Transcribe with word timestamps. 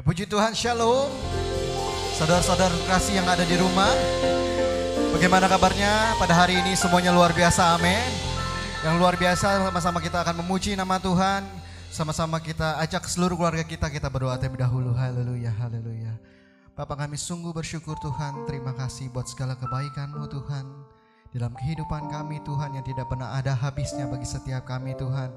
Ya 0.00 0.08
puji 0.08 0.24
Tuhan, 0.24 0.56
Shalom. 0.56 1.12
Saudara-saudara 2.16 2.72
kasih 2.88 3.20
yang 3.20 3.28
ada 3.28 3.44
di 3.44 3.52
rumah. 3.52 3.92
Bagaimana 5.12 5.44
kabarnya 5.44 6.16
pada 6.16 6.40
hari 6.40 6.56
ini 6.56 6.72
semuanya 6.72 7.12
luar 7.12 7.36
biasa, 7.36 7.76
amin. 7.76 8.08
Yang 8.80 8.96
luar 8.96 9.20
biasa 9.20 9.60
sama-sama 9.60 10.00
kita 10.00 10.24
akan 10.24 10.40
memuji 10.40 10.72
nama 10.72 10.96
Tuhan. 10.96 11.44
Sama-sama 11.92 12.40
kita 12.40 12.80
ajak 12.80 13.12
seluruh 13.12 13.36
keluarga 13.36 13.60
kita, 13.60 13.92
kita 13.92 14.08
berdoa 14.08 14.40
terlebih 14.40 14.64
dahulu. 14.64 14.96
Haleluya, 14.96 15.52
haleluya. 15.52 16.16
Bapak 16.72 17.04
kami 17.04 17.20
sungguh 17.20 17.52
bersyukur 17.52 18.00
Tuhan, 18.00 18.48
terima 18.48 18.72
kasih 18.72 19.12
buat 19.12 19.28
segala 19.28 19.52
kebaikan-Mu 19.60 20.24
Tuhan. 20.32 20.64
Dalam 21.36 21.52
kehidupan 21.52 22.08
kami 22.08 22.40
Tuhan 22.48 22.72
yang 22.72 22.88
tidak 22.88 23.04
pernah 23.04 23.36
ada 23.36 23.52
habisnya 23.52 24.08
bagi 24.08 24.24
setiap 24.24 24.64
kami 24.64 24.96
Tuhan. 24.96 25.28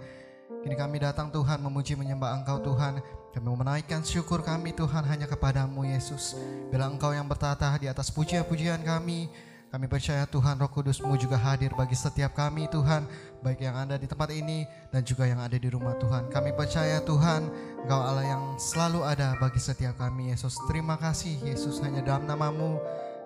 Kini 0.63 0.75
kami 0.79 1.03
datang 1.03 1.27
Tuhan 1.35 1.59
memuji 1.59 1.99
menyembah 1.99 2.39
Engkau 2.39 2.63
Tuhan. 2.63 3.22
Kami 3.33 3.49
menaikkan 3.49 4.05
syukur 4.05 4.45
kami 4.45 4.77
Tuhan 4.77 5.09
hanya 5.09 5.25
kepadamu 5.25 5.81
Yesus. 5.89 6.37
Bila 6.69 6.85
Engkau 6.85 7.17
yang 7.17 7.25
bertata 7.25 7.73
di 7.81 7.89
atas 7.89 8.13
pujian-pujian 8.13 8.85
kami. 8.85 9.25
Kami 9.73 9.89
percaya 9.89 10.29
Tuhan 10.29 10.61
Roh 10.61 10.69
Kudusmu 10.69 11.17
juga 11.17 11.33
hadir 11.33 11.73
bagi 11.73 11.97
setiap 11.97 12.37
kami 12.37 12.69
Tuhan. 12.69 13.09
Baik 13.41 13.65
yang 13.65 13.73
ada 13.73 13.97
di 13.97 14.05
tempat 14.05 14.29
ini 14.29 14.69
dan 14.93 15.01
juga 15.01 15.25
yang 15.25 15.41
ada 15.41 15.57
di 15.57 15.65
rumah 15.65 15.97
Tuhan. 15.97 16.29
Kami 16.29 16.53
percaya 16.53 17.01
Tuhan 17.01 17.49
Engkau 17.81 18.01
Allah 18.05 18.21
yang 18.21 18.43
selalu 18.61 19.01
ada 19.01 19.33
bagi 19.41 19.57
setiap 19.57 19.97
kami 19.97 20.29
Yesus. 20.29 20.53
Terima 20.69 20.93
kasih 21.01 21.41
Yesus 21.41 21.81
hanya 21.81 22.05
dalam 22.05 22.29
namamu. 22.29 22.77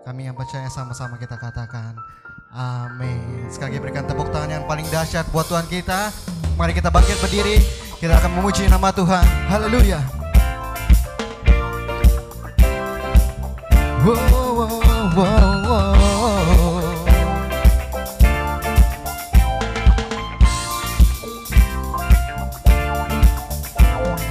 Kami 0.07 0.31
yang 0.31 0.39
percaya 0.39 0.71
sama-sama 0.71 1.19
kita 1.19 1.35
katakan. 1.35 1.99
Amin. 2.55 3.51
Sekali 3.51 3.75
lagi 3.75 3.83
berikan 3.83 4.07
tepuk 4.07 4.31
tangan 4.31 4.47
yang 4.47 4.63
paling 4.71 4.87
dahsyat 4.87 5.27
buat 5.35 5.51
Tuhan 5.51 5.67
kita. 5.67 6.15
Mari 6.55 6.71
kita 6.71 6.87
bangkit 6.87 7.19
berdiri. 7.19 7.86
Kita 7.97 8.13
akan 8.13 8.37
memuji 8.37 8.69
nama 8.69 8.93
Tuhan. 8.93 9.25
Haleluya. 9.49 9.97
Wow, 14.05 14.53
wow, 14.53 14.77
wow, 15.17 15.53
wow. 15.65 16.85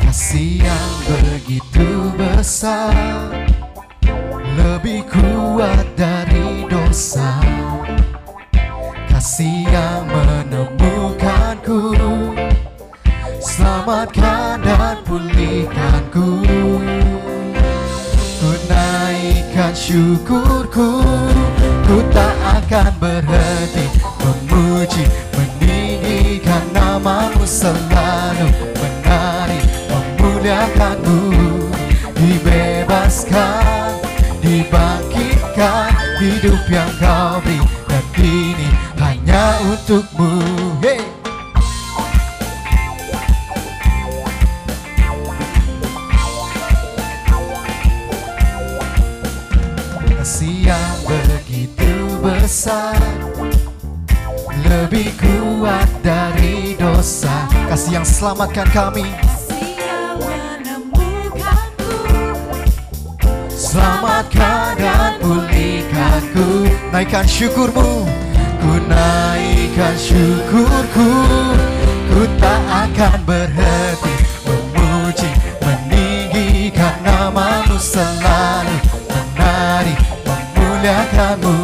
Kasih 0.07 0.63
yang 0.63 0.93
begitu 1.11 2.15
besar 2.15 2.95
Lebih 4.55 5.11
kuat 5.11 5.85
dari 5.99 6.65
dosa 6.71 7.43
Kasih 9.11 9.67
yang 9.69 10.07
Selamatkan 13.87 14.67
dan 14.67 14.99
pulihkanku. 15.07 16.43
Ku 18.19 18.51
naikkan 18.67 19.71
syukurku. 19.79 21.07
Ku 21.87 21.97
tak 22.11 22.35
akan 22.51 22.91
berhenti 22.99 23.87
Memuji, 24.19 25.07
meninggikan 25.39 26.67
namamu 26.75 27.47
selalu. 27.47 28.51
Menari, 28.75 29.63
memuliakanmu 29.87 31.19
Dibebaskan, 32.11 34.03
dibangkitkan 34.43 35.95
Hidup 36.19 36.63
yang 36.75 36.91
kau 36.99 37.39
beri. 37.39 37.63
Dan 37.87 38.03
kini 38.19 38.67
hanya 38.99 39.63
untukmu 39.63 40.46
selamatkan 58.27 58.69
kami. 58.75 59.07
Selamatkan 63.55 64.75
dan 64.75 65.15
pulihkanku. 65.23 66.67
Naikkan 66.91 67.23
syukurmu. 67.23 68.03
Ku 68.59 68.73
naikkan 68.91 69.95
syukurku. 69.95 71.07
Ku 72.11 72.27
tak 72.43 72.63
akan 72.67 73.23
berhenti 73.23 74.15
Memuji, 74.43 75.31
meninggikan 75.63 76.99
namamu 77.07 77.79
selalu. 77.79 78.75
Menari, 79.07 79.95
memuliakanmu. 80.27 81.59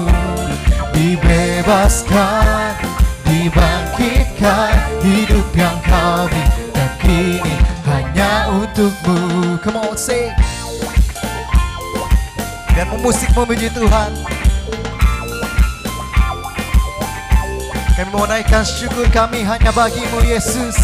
Dibebaskan, 0.94 2.41
dan 12.92 13.00
memusik 13.00 13.32
memuji 13.32 13.72
Tuhan. 13.72 14.10
Kami 17.96 18.08
mau 18.12 18.28
naikkan 18.28 18.64
syukur 18.64 19.08
kami 19.08 19.40
hanya 19.48 19.72
bagimu 19.72 20.20
Yesus. 20.28 20.76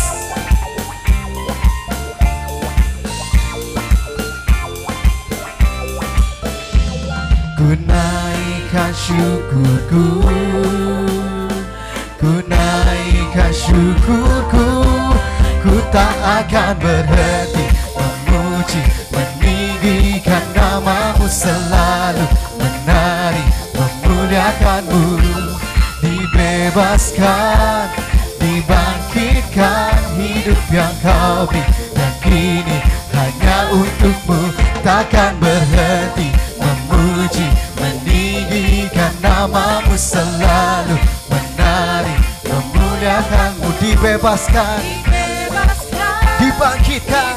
Ku 7.59 7.77
naikkan 7.85 8.93
syukurku 8.95 10.05
Ku 12.17 12.33
naikkan 12.47 13.51
syukurku 13.53 14.69
Ku 15.61 15.75
tak 15.91 16.15
akan 16.23 16.79
berhenti 16.79 17.67
memuji 17.99 18.83
Meninggikan 19.11 20.47
namamu 20.55 21.27
selalu 21.27 21.98
memuliakanmu 24.89 25.55
Dibebaskan 26.01 27.89
Dibangkitkan 28.39 29.99
hidup 30.17 30.61
yang 30.73 30.95
kau 31.05 31.45
beri 31.51 31.63
Dan 31.93 32.13
kini 32.25 32.79
hanya 33.13 33.73
untukmu 33.75 34.41
Takkan 34.81 35.37
berhenti. 35.43 36.31
Memuji 36.57 37.49
Meninggikan 37.77 39.13
namamu 39.21 39.99
selalu 39.99 40.97
Menari. 41.29 42.15
Memuliakanmu 42.47 43.69
Dibebaskan. 43.83 44.81
Dibangkitkan 46.39 47.35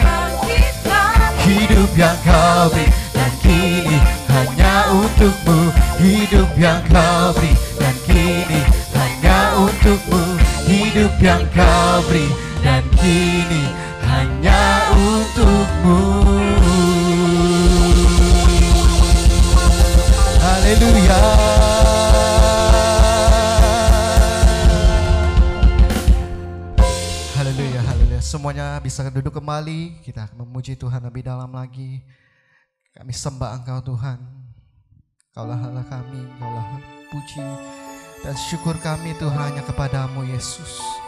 Hidup 1.41 1.91
yang 1.97 2.17
kau 2.21 2.69
beri 2.69 3.00
hanya 4.31 4.73
untukmu 4.95 5.59
Hidup 5.99 6.49
yang 6.55 6.81
kau 6.87 7.35
beri 7.35 7.53
Dan 7.77 7.95
kini 8.07 8.61
hanya 8.95 9.37
untukmu 9.59 10.21
Hidup 10.65 11.13
yang 11.19 11.43
kau 11.51 11.99
beri 12.07 12.27
Dan 12.63 12.83
kini 12.95 13.63
hanya 14.07 14.61
untukmu 14.95 15.99
Haleluya 20.41 21.21
Haleluya, 27.35 27.81
haleluya. 27.83 28.21
Semuanya 28.21 28.77
bisa 28.79 29.01
duduk 29.09 29.33
kembali. 29.33 29.97
Kita 30.05 30.29
akan 30.29 30.45
memuji 30.45 30.77
Tuhan 30.77 31.01
lebih 31.03 31.25
dalam 31.25 31.49
lagi. 31.51 32.20
Kami 33.01 33.17
sembah 33.17 33.57
Engkau 33.57 33.81
Tuhan. 33.81 34.21
Kaulah 35.33 35.57
Allah 35.57 35.81
kami, 35.89 36.21
Kaulah 36.37 36.77
puji 37.09 37.41
dan 38.21 38.37
syukur 38.37 38.77
kami 38.77 39.17
Tuhan 39.17 39.41
hanya 39.41 39.65
kepadamu 39.65 40.21
Yesus. 40.29 41.00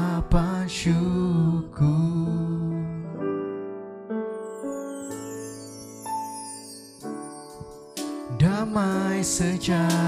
ucapan 0.00 0.64
syukur. 0.64 1.84
Damai 8.40 9.20
sejahtera. 9.20 9.99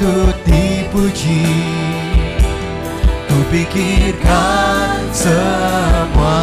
Patut 0.00 0.32
dipuji. 0.48 1.44
Ku 3.28 3.36
pikirkan 3.52 4.96
semua 5.12 6.40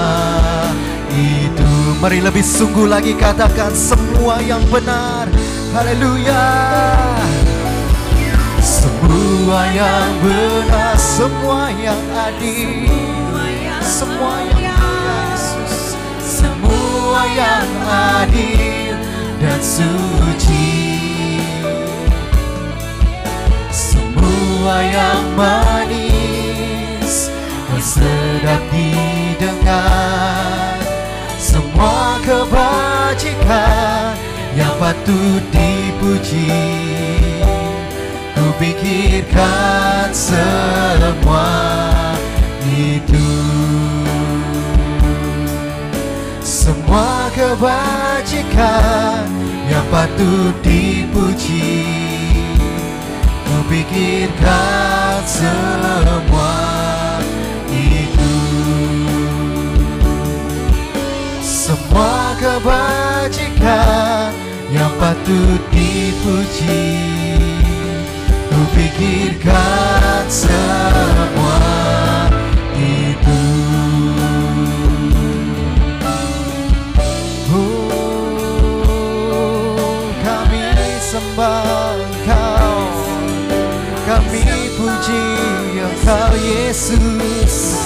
itu. 1.09 1.69
Mari 1.97 2.21
lebih 2.21 2.45
sungguh 2.45 2.85
lagi 2.85 3.17
katakan 3.17 3.73
semua 3.73 4.37
yang 4.45 4.61
benar. 4.69 5.25
Haleluya. 5.73 6.45
Semua 8.61 9.65
yang 9.73 10.09
benar, 10.21 10.93
semua 10.93 11.73
yang 11.81 12.03
adil. 12.13 12.93
Semua 13.81 14.37
yang 14.53 14.85
Yesus. 15.01 15.97
Semua 16.21 17.25
yang 17.33 17.69
adil 18.21 18.93
dan 19.41 19.57
suci 19.57 20.86
Semua 24.67 24.83
yang 24.83 25.23
manis 25.39 27.31
dan 27.71 27.79
sedap 27.79 28.59
didengar. 28.67 30.75
Semua 31.39 32.19
kebajikan 32.19 34.11
yang 34.59 34.75
patut 34.75 35.39
dipuji. 35.55 36.51
Ku 38.35 38.43
pikirkan 38.59 40.11
semua 40.11 41.47
itu. 42.67 43.31
Semua 46.43 47.31
kebajikan 47.31 49.31
yang 49.71 49.87
patut 49.87 50.51
dipuji 50.59 52.06
pikirkan 53.67 55.19
semua 55.27 56.55
itu. 57.67 58.35
Semua 61.43 62.33
kebajikan 62.39 64.31
yang 64.71 64.91
patut 64.99 65.61
dipuji 65.71 66.95
Ku 68.47 68.61
pikirkan 68.71 70.23
semua 70.31 71.59
Engkau 86.07 86.39
Yesus 86.39 87.83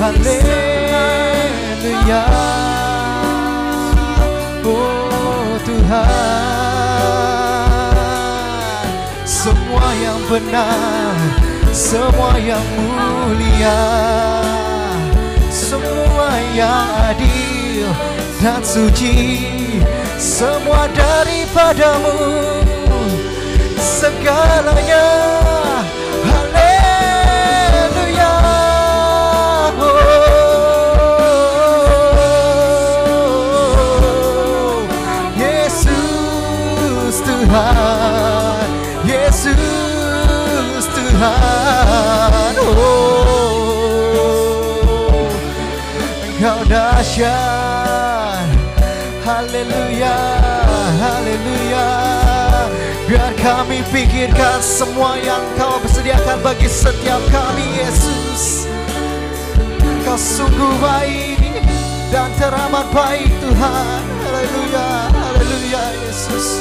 Haleluya 0.00 0.64
Oh 4.64 5.60
Tuhan. 5.60 6.08
Semua 9.28 9.92
yang 10.00 10.16
benar 10.24 11.20
Semua 11.68 12.40
yang 12.40 12.64
mulia 12.80 13.84
Semua 15.52 16.32
yang 16.56 17.12
adil 17.12 17.92
dan 18.40 18.64
suci 18.64 19.44
Semua 20.16 20.88
daripada 20.96 21.92
padamu 21.92 22.64
segalanya 23.76 25.47
Tuhan 37.48 38.68
Yesus 39.08 39.56
Tuhan. 40.92 42.52
Oh 42.60 42.76
Engkau 46.28 46.60
dahsyat. 46.68 48.44
Haleluya 49.24 50.20
Haleluya. 51.00 51.88
Biar 53.08 53.32
kami 53.40 53.80
pikirkan 53.96 54.60
semua 54.60 55.16
yang 55.16 55.40
kau 55.56 55.80
sediakan 55.88 56.44
bagi 56.44 56.68
setiap 56.68 57.24
kami 57.32 57.64
Yesus. 57.80 58.68
Kau 60.04 60.20
sungguh 60.20 60.76
baik 60.84 61.40
dan 62.12 62.28
teramat 62.36 62.92
baik 62.92 63.32
Tuhan. 63.40 64.04
Haleluya 64.20 65.08
Haleluya 65.16 65.96
Yesus 66.04 66.60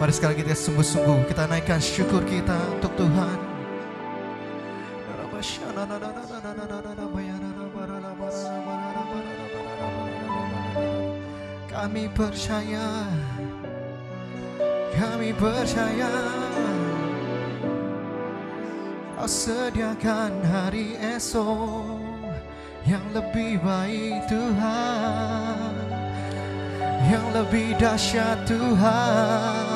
Mari 0.00 0.16
sekali 0.16 0.32
kita 0.40 0.56
sungguh-sungguh 0.56 1.28
kita 1.28 1.44
naikkan 1.44 1.76
syukur 1.76 2.24
kita 2.24 2.56
untuk 2.80 2.88
Tuhan. 2.96 3.39
Percaya, 12.20 13.08
kami 14.92 15.32
percaya. 15.32 16.12
Kau 19.16 19.24
sediakan 19.28 20.32
hari 20.44 21.00
esok 21.00 22.00
yang 22.84 23.04
lebih 23.16 23.56
baik 23.64 24.28
Tuhan. 24.28 25.72
Yang 27.08 27.26
lebih 27.32 27.68
dahsyat 27.80 28.44
Tuhan 28.44 29.69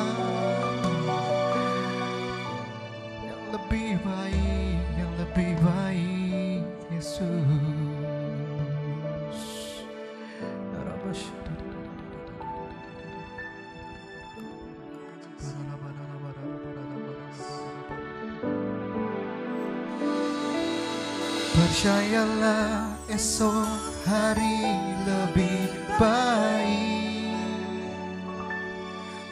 Percayalah 22.25 22.97
esok 23.05 24.01
hari 24.01 24.65
lebih 25.05 25.69
baik. 26.01 27.37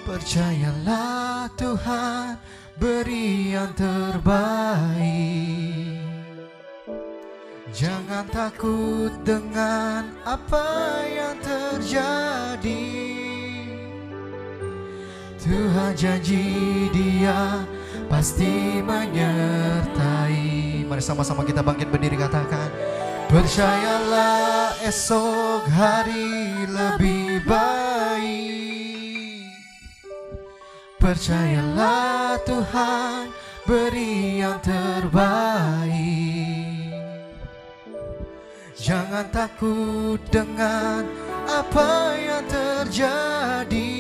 Percayalah 0.05 1.50
Tuhan 1.57 2.38
beri 2.77 3.57
yang 3.57 3.73
terbaik. 3.73 4.29
Jangan 7.73 8.29
takut 8.29 9.09
dengan 9.25 10.13
apa 10.21 11.01
yang 11.09 11.33
terjadi. 11.41 12.93
Tuhan 15.41 15.97
janji 15.97 16.45
dia 16.93 17.65
pasti 18.05 18.85
menyertai 18.85 20.52
Mari 20.93 21.01
sama-sama 21.01 21.41
kita 21.41 21.65
bangkit 21.65 21.89
berdiri 21.89 22.13
katakan 22.13 22.69
Percayalah 23.25 24.77
esok 24.85 25.65
hari 25.73 26.69
lebih 26.69 27.41
baik. 27.50 28.77
Percayalah 31.01 32.38
Tuhan 32.45 33.33
beri 33.65 34.45
yang 34.45 34.62
terbaik. 34.62 35.89
Jangan 38.77 39.33
takut 39.33 40.21
dengan 40.29 41.09
apa 41.50 42.13
yang 42.21 42.45
terjadi. 42.45 43.97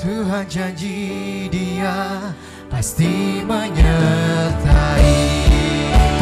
Tuhan 0.00 0.48
janji 0.48 1.44
dia 1.52 2.32
pasti 2.70 3.42
menyertai. 3.42 5.18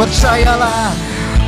Percayalah, 0.00 0.96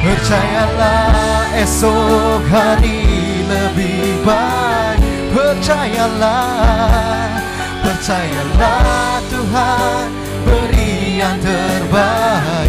percayalah 0.04 1.56
esok 1.56 2.44
hari 2.52 3.08
lebih 3.48 4.20
baik. 4.28 5.00
Percayalah, 5.32 7.32
percayalah 7.80 9.24
Tuhan 9.32 10.04
beri 10.44 11.24
yang 11.24 11.40
terbaik. 11.40 12.68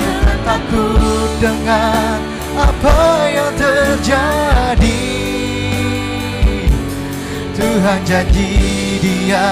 Jangan 0.00 0.38
takut 0.48 1.28
dengan 1.42 2.22
apa 2.56 3.28
yang 3.28 3.52
terjadi 3.58 5.31
Tuhan 7.72 8.04
janji 8.04 9.00
dia 9.00 9.48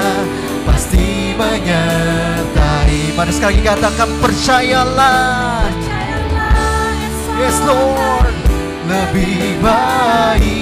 pasti 0.69 1.33
menyertai. 1.41 3.17
Mari 3.17 3.33
sekali 3.33 3.65
lagi 3.65 3.65
katakan 3.65 4.13
percayalah. 4.21 5.65
Yes 7.41 7.57
Lord. 7.65 8.37
Lebih 8.85 9.65
baik. 9.65 10.53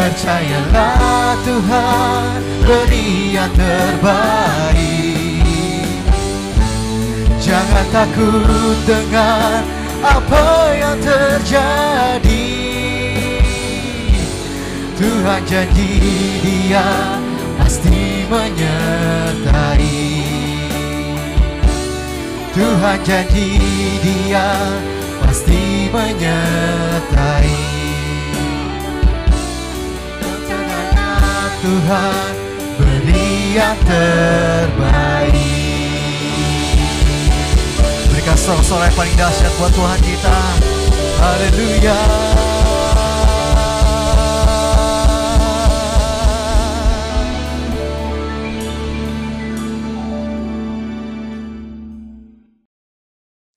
Percayalah 0.00 1.44
Tuhan. 1.44 2.40
Beri 2.64 3.36
yang 3.36 3.52
terbaik. 3.52 4.80
Jangan 7.44 7.84
takut 7.92 8.80
dengan 8.88 9.60
apa 10.00 10.72
yang 10.72 10.96
terjadi 11.04 12.45
Tuhan 14.96 15.44
janji 15.44 16.00
dia 16.40 17.20
pasti 17.60 18.24
menyertai. 18.32 19.92
Tuhan 22.56 22.98
janji 23.04 23.60
dia 24.00 24.56
pasti 25.20 25.92
menyertai. 25.92 27.60
Tuhan 31.60 32.32
beri 32.80 33.52
yang 33.52 33.76
terbaik. 33.84 35.44
Berikan 38.08 38.38
sorak-sorai 38.40 38.88
yang 38.88 38.96
paling 38.96 39.16
dahsyat 39.20 39.52
buat 39.60 39.76
Tuhan 39.76 40.00
kita. 40.00 40.40
Haleluya 41.20 42.45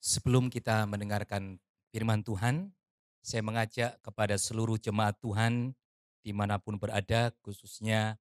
Sebelum 0.09 0.49
kita 0.49 0.89
mendengarkan 0.89 1.61
firman 1.93 2.25
Tuhan, 2.25 2.73
saya 3.21 3.45
mengajak 3.45 4.01
kepada 4.01 4.41
seluruh 4.41 4.81
jemaat 4.81 5.13
Tuhan 5.21 5.77
di 6.25 6.33
mana 6.33 6.57
pun 6.57 6.81
berada, 6.81 7.29
khususnya 7.45 8.17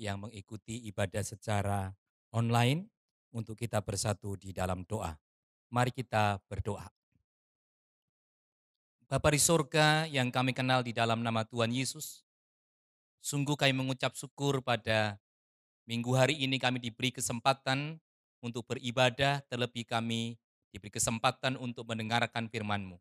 yang 0.00 0.16
mengikuti 0.24 0.88
ibadah 0.88 1.20
secara 1.20 1.92
online, 2.32 2.88
untuk 3.36 3.52
kita 3.60 3.84
bersatu 3.84 4.32
di 4.40 4.56
dalam 4.56 4.80
doa. 4.88 5.12
Mari 5.68 5.92
kita 5.92 6.40
berdoa. 6.48 6.88
Bapa 9.04 9.28
di 9.28 9.36
sorga 9.36 10.08
yang 10.08 10.32
kami 10.32 10.56
kenal 10.56 10.80
di 10.80 10.96
dalam 10.96 11.20
nama 11.20 11.44
Tuhan 11.44 11.68
Yesus, 11.68 12.24
sungguh 13.20 13.60
kami 13.60 13.76
mengucap 13.76 14.16
syukur 14.16 14.64
pada 14.64 15.20
Minggu 15.86 16.18
hari 16.18 16.34
ini 16.42 16.58
kami 16.58 16.82
diberi 16.82 17.14
kesempatan 17.14 18.02
untuk 18.42 18.66
beribadah, 18.66 19.38
terlebih 19.46 19.86
kami 19.86 20.34
diberi 20.76 20.92
kesempatan 20.92 21.56
untuk 21.56 21.88
mendengarkan 21.88 22.52
firman-Mu. 22.52 23.00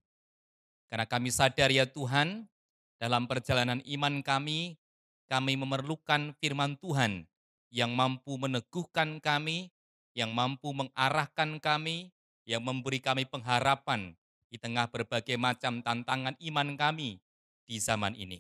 Karena 0.87 1.03
kami 1.03 1.27
sadar 1.27 1.67
ya 1.67 1.83
Tuhan, 1.83 2.47
dalam 2.95 3.27
perjalanan 3.27 3.83
iman 3.83 4.23
kami, 4.23 4.79
kami 5.27 5.59
memerlukan 5.59 6.31
firman 6.39 6.79
Tuhan 6.79 7.27
yang 7.67 7.91
mampu 7.91 8.39
meneguhkan 8.39 9.19
kami, 9.19 9.75
yang 10.15 10.31
mampu 10.31 10.71
mengarahkan 10.71 11.59
kami, 11.59 12.15
yang 12.47 12.63
memberi 12.63 13.03
kami 13.03 13.27
pengharapan 13.27 14.15
di 14.47 14.55
tengah 14.55 14.87
berbagai 14.87 15.35
macam 15.35 15.83
tantangan 15.83 16.39
iman 16.39 16.79
kami 16.79 17.19
di 17.67 17.75
zaman 17.81 18.15
ini. 18.15 18.39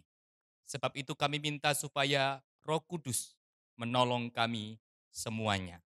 Sebab 0.65 0.95
itu 0.95 1.11
kami 1.13 1.43
minta 1.43 1.75
supaya 1.75 2.39
Roh 2.65 2.81
Kudus 2.81 3.37
menolong 3.75 4.31
kami 4.33 4.81
semuanya. 5.13 5.81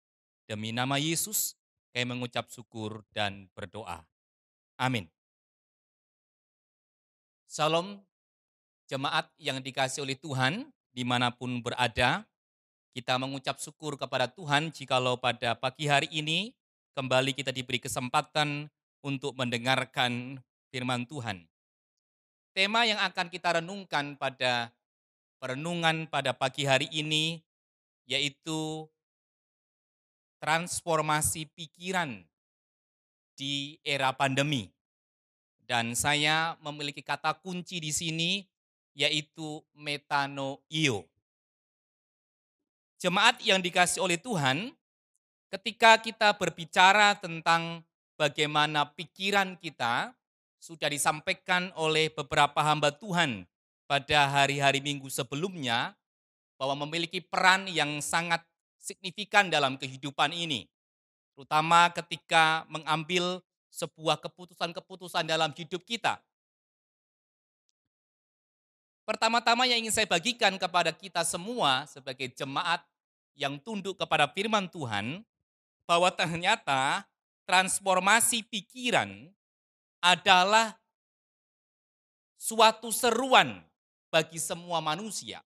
Demi 0.45 0.69
nama 0.71 1.01
Yesus, 1.01 1.56
kami 1.97 2.13
mengucap 2.13 2.45
syukur 2.53 3.01
dan 3.09 3.49
berdoa. 3.57 4.05
Amin. 4.77 5.09
Salam 7.49 8.05
jemaat 8.85 9.25
yang 9.41 9.57
dikasih 9.57 10.05
oleh 10.05 10.13
Tuhan 10.13 10.69
di 10.93 11.01
mana 11.01 11.33
pun 11.33 11.57
berada. 11.57 12.21
Kita 12.93 13.17
mengucap 13.17 13.57
syukur 13.57 13.97
kepada 13.97 14.29
Tuhan 14.29 14.69
jikalau 14.69 15.17
pada 15.17 15.57
pagi 15.57 15.89
hari 15.89 16.05
ini 16.13 16.53
kembali 16.93 17.33
kita 17.33 17.49
diberi 17.49 17.81
kesempatan 17.81 18.69
untuk 19.01 19.33
mendengarkan 19.33 20.37
firman 20.69 21.01
Tuhan. 21.09 21.49
Tema 22.53 22.85
yang 22.85 23.01
akan 23.01 23.25
kita 23.33 23.57
renungkan 23.57 24.21
pada 24.21 24.69
perenungan 25.41 26.05
pada 26.05 26.37
pagi 26.37 26.69
hari 26.69 26.89
ini 26.93 27.41
yaitu 28.05 28.85
transformasi 30.37 31.49
pikiran 31.53 32.25
di 33.37 33.77
era 33.85 34.13
pandemi. 34.13 34.69
Dan 35.67 35.93
saya 35.99 36.55
memiliki 36.63 37.03
kata 37.03 37.35
kunci 37.37 37.83
di 37.83 37.91
sini 37.91 38.31
yaitu 38.97 39.61
metanoio. 39.77 41.05
Jemaat 42.97 43.37
yang 43.45 43.61
dikasih 43.61 44.01
oleh 44.01 44.17
Tuhan, 44.17 44.73
ketika 45.53 46.01
kita 46.01 46.33
berbicara 46.33 47.13
tentang 47.19 47.85
bagaimana 48.17 48.89
pikiran 48.97 49.53
kita, 49.59 50.17
sudah 50.57 50.89
disampaikan 50.89 51.69
oleh 51.77 52.09
beberapa 52.09 52.57
hamba 52.65 52.89
Tuhan 52.89 53.45
pada 53.85 54.25
hari-hari 54.33 54.81
minggu 54.81 55.05
sebelumnya, 55.13 55.93
bahwa 56.57 56.89
memiliki 56.89 57.21
peran 57.21 57.69
yang 57.69 58.01
sangat 58.01 58.41
signifikan 58.87 59.51
dalam 59.51 59.75
kehidupan 59.75 60.31
ini. 60.31 60.71
Terutama 61.35 61.91
ketika 61.91 62.63
mengambil 62.71 63.43
sebuah 63.67 64.17
keputusan-keputusan 64.23 65.27
dalam 65.27 65.51
hidup 65.51 65.83
kita. 65.83 66.23
Pertama-tama 69.03 69.67
yang 69.67 69.83
ingin 69.83 69.93
saya 69.93 70.07
bagikan 70.07 70.55
kepada 70.55 70.91
kita 70.91 71.23
semua 71.23 71.87
sebagai 71.87 72.27
jemaat 72.35 72.83
yang 73.37 73.55
tunduk 73.61 73.95
kepada 73.95 74.27
firman 74.27 74.67
Tuhan, 74.67 75.23
bahwa 75.87 76.11
ternyata 76.11 77.07
transformasi 77.47 78.43
pikiran 78.43 79.31
adalah 80.03 80.75
suatu 82.35 82.91
seruan 82.91 83.63
bagi 84.11 84.43
semua 84.43 84.83
manusia. 84.83 85.39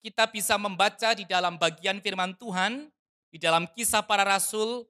Kita 0.00 0.24
bisa 0.32 0.56
membaca 0.56 1.12
di 1.12 1.28
dalam 1.28 1.60
bagian 1.60 2.00
firman 2.00 2.32
Tuhan, 2.40 2.88
di 3.28 3.36
dalam 3.36 3.68
kisah 3.76 4.00
para 4.00 4.24
rasul, 4.24 4.88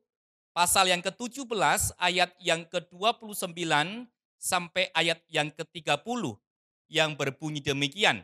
pasal 0.55 0.87
yang 0.87 1.03
ke-17, 1.03 1.51
ayat 1.99 2.31
yang 2.39 2.63
ke-29, 2.71 4.07
sampai 4.39 4.87
ayat 4.95 5.19
yang 5.27 5.51
ke-30 5.51 6.39
yang 6.87 7.19
berbunyi 7.19 7.59
demikian. 7.59 8.23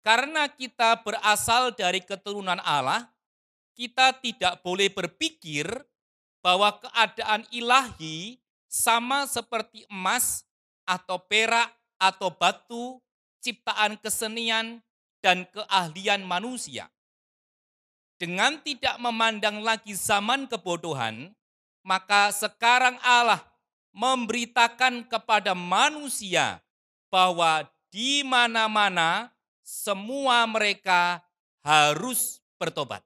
Karena 0.00 0.48
kita 0.48 1.04
berasal 1.04 1.76
dari 1.76 2.00
keturunan 2.00 2.56
Allah, 2.64 3.04
kita 3.76 4.16
tidak 4.24 4.64
boleh 4.64 4.88
berpikir 4.88 5.68
bahwa 6.40 6.80
keadaan 6.80 7.44
ilahi 7.52 8.40
sama 8.64 9.28
seperti 9.28 9.84
emas 9.92 10.48
atau 10.88 11.20
perak 11.20 11.68
atau 12.00 12.32
batu, 12.32 12.96
ciptaan 13.44 14.00
kesenian 14.00 14.80
dan 15.24 15.44
keahlian 15.52 16.24
manusia. 16.24 16.88
Dengan 18.20 18.60
tidak 18.60 19.00
memandang 19.00 19.64
lagi 19.64 19.96
zaman 19.96 20.44
kebodohan, 20.44 21.32
maka 21.80 22.28
sekarang 22.36 23.00
Allah 23.00 23.40
memberitakan 23.96 25.08
kepada 25.08 25.56
manusia 25.56 26.60
bahwa 27.08 27.64
di 27.88 28.20
mana-mana 28.20 29.32
semua 29.64 30.44
mereka 30.44 31.24
harus 31.64 32.44
bertobat. 32.60 33.00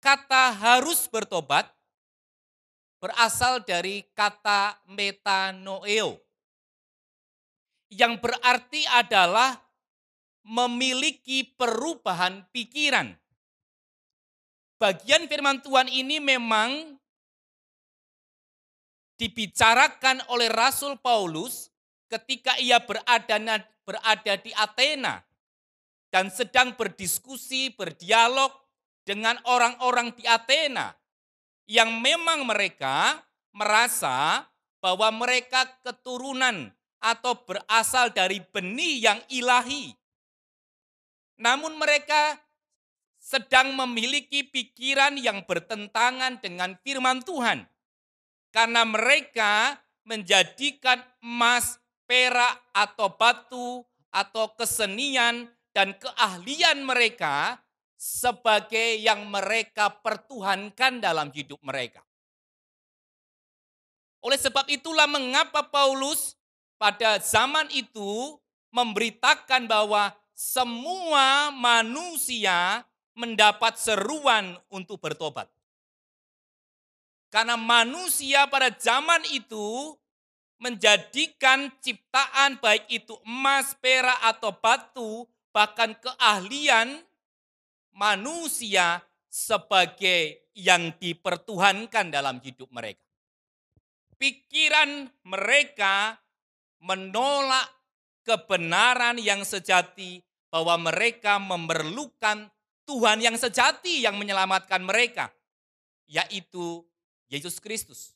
Kata 0.00 0.54
harus 0.54 1.04
bertobat 1.10 1.66
berasal 3.02 3.62
dari 3.62 4.06
kata 4.16 4.80
metanoeo. 4.88 6.25
Yang 7.90 8.18
berarti 8.18 8.82
adalah 8.90 9.54
memiliki 10.46 11.42
perubahan 11.42 12.46
pikiran. 12.54 13.14
Bagian 14.76 15.26
firman 15.26 15.58
Tuhan 15.64 15.88
ini 15.88 16.20
memang 16.20 17.00
dibicarakan 19.16 20.28
oleh 20.28 20.52
Rasul 20.52 21.00
Paulus 21.00 21.72
ketika 22.06 22.54
ia 22.60 22.78
berada 22.84 23.40
berada 23.86 24.34
di 24.36 24.52
Athena 24.52 25.24
dan 26.12 26.28
sedang 26.28 26.76
berdiskusi, 26.76 27.72
berdialog 27.72 28.52
dengan 29.06 29.40
orang-orang 29.48 30.12
di 30.14 30.26
Athena 30.28 30.92
yang 31.66 32.02
memang 32.02 32.44
mereka 32.44 33.24
merasa 33.56 34.44
bahwa 34.78 35.08
mereka 35.14 35.64
keturunan 35.80 36.75
atau 37.06 37.38
berasal 37.46 38.10
dari 38.10 38.42
benih 38.42 39.06
yang 39.06 39.20
ilahi. 39.30 39.94
Namun 41.38 41.78
mereka 41.78 42.34
sedang 43.22 43.74
memiliki 43.78 44.42
pikiran 44.42 45.14
yang 45.14 45.46
bertentangan 45.46 46.42
dengan 46.42 46.74
firman 46.82 47.22
Tuhan 47.22 47.62
karena 48.50 48.82
mereka 48.82 49.78
menjadikan 50.06 51.02
emas, 51.22 51.82
perak, 52.06 52.62
atau 52.70 53.10
batu, 53.10 53.82
atau 54.14 54.54
kesenian 54.54 55.50
dan 55.74 55.92
keahlian 55.98 56.86
mereka 56.86 57.60
sebagai 57.98 59.02
yang 59.02 59.26
mereka 59.26 59.90
pertuhankan 59.90 61.02
dalam 61.02 61.28
hidup 61.34 61.58
mereka. 61.66 62.06
Oleh 64.22 64.38
sebab 64.38 64.64
itulah 64.70 65.10
mengapa 65.10 65.66
Paulus 65.66 66.35
pada 66.76 67.20
zaman 67.20 67.68
itu 67.72 68.36
memberitakan 68.72 69.64
bahwa 69.68 70.12
semua 70.36 71.48
manusia 71.52 72.84
mendapat 73.16 73.80
seruan 73.80 74.60
untuk 74.68 75.00
bertobat. 75.00 75.48
Karena 77.32 77.56
manusia 77.56 78.44
pada 78.46 78.68
zaman 78.72 79.24
itu 79.32 79.96
menjadikan 80.60 81.68
ciptaan 81.80 82.60
baik 82.60 82.84
itu 82.88 83.16
emas, 83.24 83.76
perak 83.76 84.16
atau 84.24 84.52
batu, 84.52 85.12
bahkan 85.52 85.96
keahlian 85.96 87.00
manusia 87.92 89.00
sebagai 89.28 90.48
yang 90.56 90.92
dipertuhankan 90.96 92.08
dalam 92.08 92.40
hidup 92.40 92.68
mereka. 92.72 93.04
Pikiran 94.16 95.12
mereka 95.28 96.16
menolak 96.82 97.68
kebenaran 98.26 99.16
yang 99.22 99.46
sejati 99.46 100.20
bahwa 100.50 100.90
mereka 100.90 101.38
memerlukan 101.38 102.48
Tuhan 102.86 103.18
yang 103.18 103.34
sejati 103.34 104.06
yang 104.06 104.14
menyelamatkan 104.14 104.78
mereka, 104.82 105.34
yaitu 106.06 106.86
Yesus 107.26 107.58
Kristus. 107.58 108.14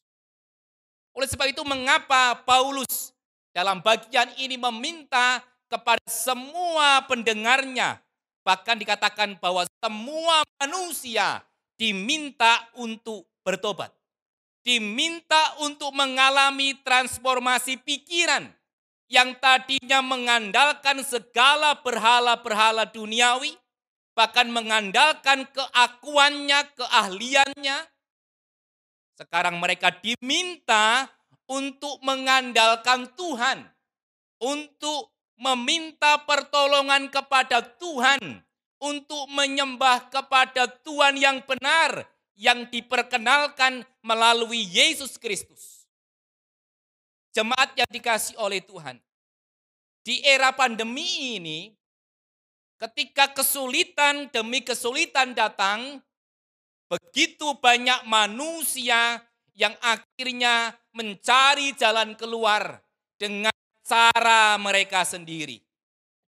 Oleh 1.11 1.27
sebab 1.27 1.51
itu 1.51 1.63
mengapa 1.67 2.39
Paulus 2.47 3.11
dalam 3.51 3.83
bagian 3.83 4.31
ini 4.39 4.55
meminta 4.55 5.43
kepada 5.67 6.03
semua 6.07 7.03
pendengarnya, 7.11 7.99
bahkan 8.47 8.79
dikatakan 8.79 9.39
bahwa 9.43 9.67
semua 9.83 10.47
manusia 10.63 11.43
diminta 11.75 12.71
untuk 12.79 13.27
bertobat. 13.43 13.91
Diminta 14.71 15.59
untuk 15.67 15.91
mengalami 15.91 16.79
transformasi 16.87 17.83
pikiran 17.83 18.47
yang 19.11 19.35
tadinya 19.43 19.99
mengandalkan 19.99 21.03
segala 21.03 21.75
berhala-berhala 21.83 22.87
duniawi, 22.87 23.51
bahkan 24.15 24.47
mengandalkan 24.47 25.43
keakuannya, 25.51 26.71
keahliannya. 26.79 27.79
Sekarang 29.19 29.59
mereka 29.59 29.91
diminta 29.91 31.11
untuk 31.51 31.99
mengandalkan 32.07 33.11
Tuhan, 33.19 33.67
untuk 34.39 35.11
meminta 35.35 36.23
pertolongan 36.23 37.11
kepada 37.11 37.59
Tuhan, 37.75 38.23
untuk 38.79 39.27
menyembah 39.35 40.15
kepada 40.15 40.71
Tuhan 40.71 41.19
yang 41.19 41.43
benar, 41.43 42.07
yang 42.41 42.65
diperkenalkan 42.73 43.85
melalui 44.01 44.65
Yesus 44.65 45.21
Kristus. 45.21 45.85
Jemaat 47.37 47.77
yang 47.77 47.91
dikasih 47.93 48.41
oleh 48.41 48.65
Tuhan. 48.65 48.97
Di 50.01 50.25
era 50.25 50.49
pandemi 50.57 51.37
ini, 51.37 51.69
ketika 52.81 53.37
kesulitan 53.37 54.33
demi 54.33 54.65
kesulitan 54.65 55.37
datang, 55.37 56.01
begitu 56.89 57.61
banyak 57.61 58.09
manusia 58.09 59.21
yang 59.53 59.77
akhirnya 59.85 60.73
mencari 60.97 61.77
jalan 61.77 62.17
keluar 62.17 62.81
dengan 63.21 63.53
cara 63.85 64.57
mereka 64.57 65.05
sendiri, 65.05 65.61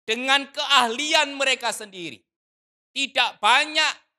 dengan 0.03 0.42
keahlian 0.51 1.38
mereka 1.38 1.70
sendiri. 1.70 2.18
Tidak 2.90 3.38
banyak 3.38 4.10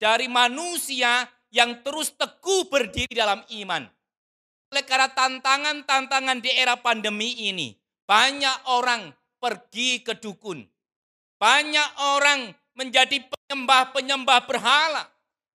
dari 0.00 0.26
manusia 0.26 1.28
yang 1.52 1.84
terus 1.84 2.16
teguh 2.16 2.66
berdiri 2.72 3.12
dalam 3.12 3.44
iman. 3.62 3.84
Oleh 4.72 4.84
karena 4.88 5.12
tantangan-tantangan 5.12 6.40
di 6.40 6.50
era 6.50 6.80
pandemi 6.80 7.52
ini, 7.52 7.76
banyak 8.08 8.72
orang 8.72 9.12
pergi 9.36 10.00
ke 10.00 10.16
dukun. 10.16 10.64
Banyak 11.36 11.88
orang 12.16 12.50
menjadi 12.74 13.20
penyembah-penyembah 13.28 14.40
berhala. 14.48 15.04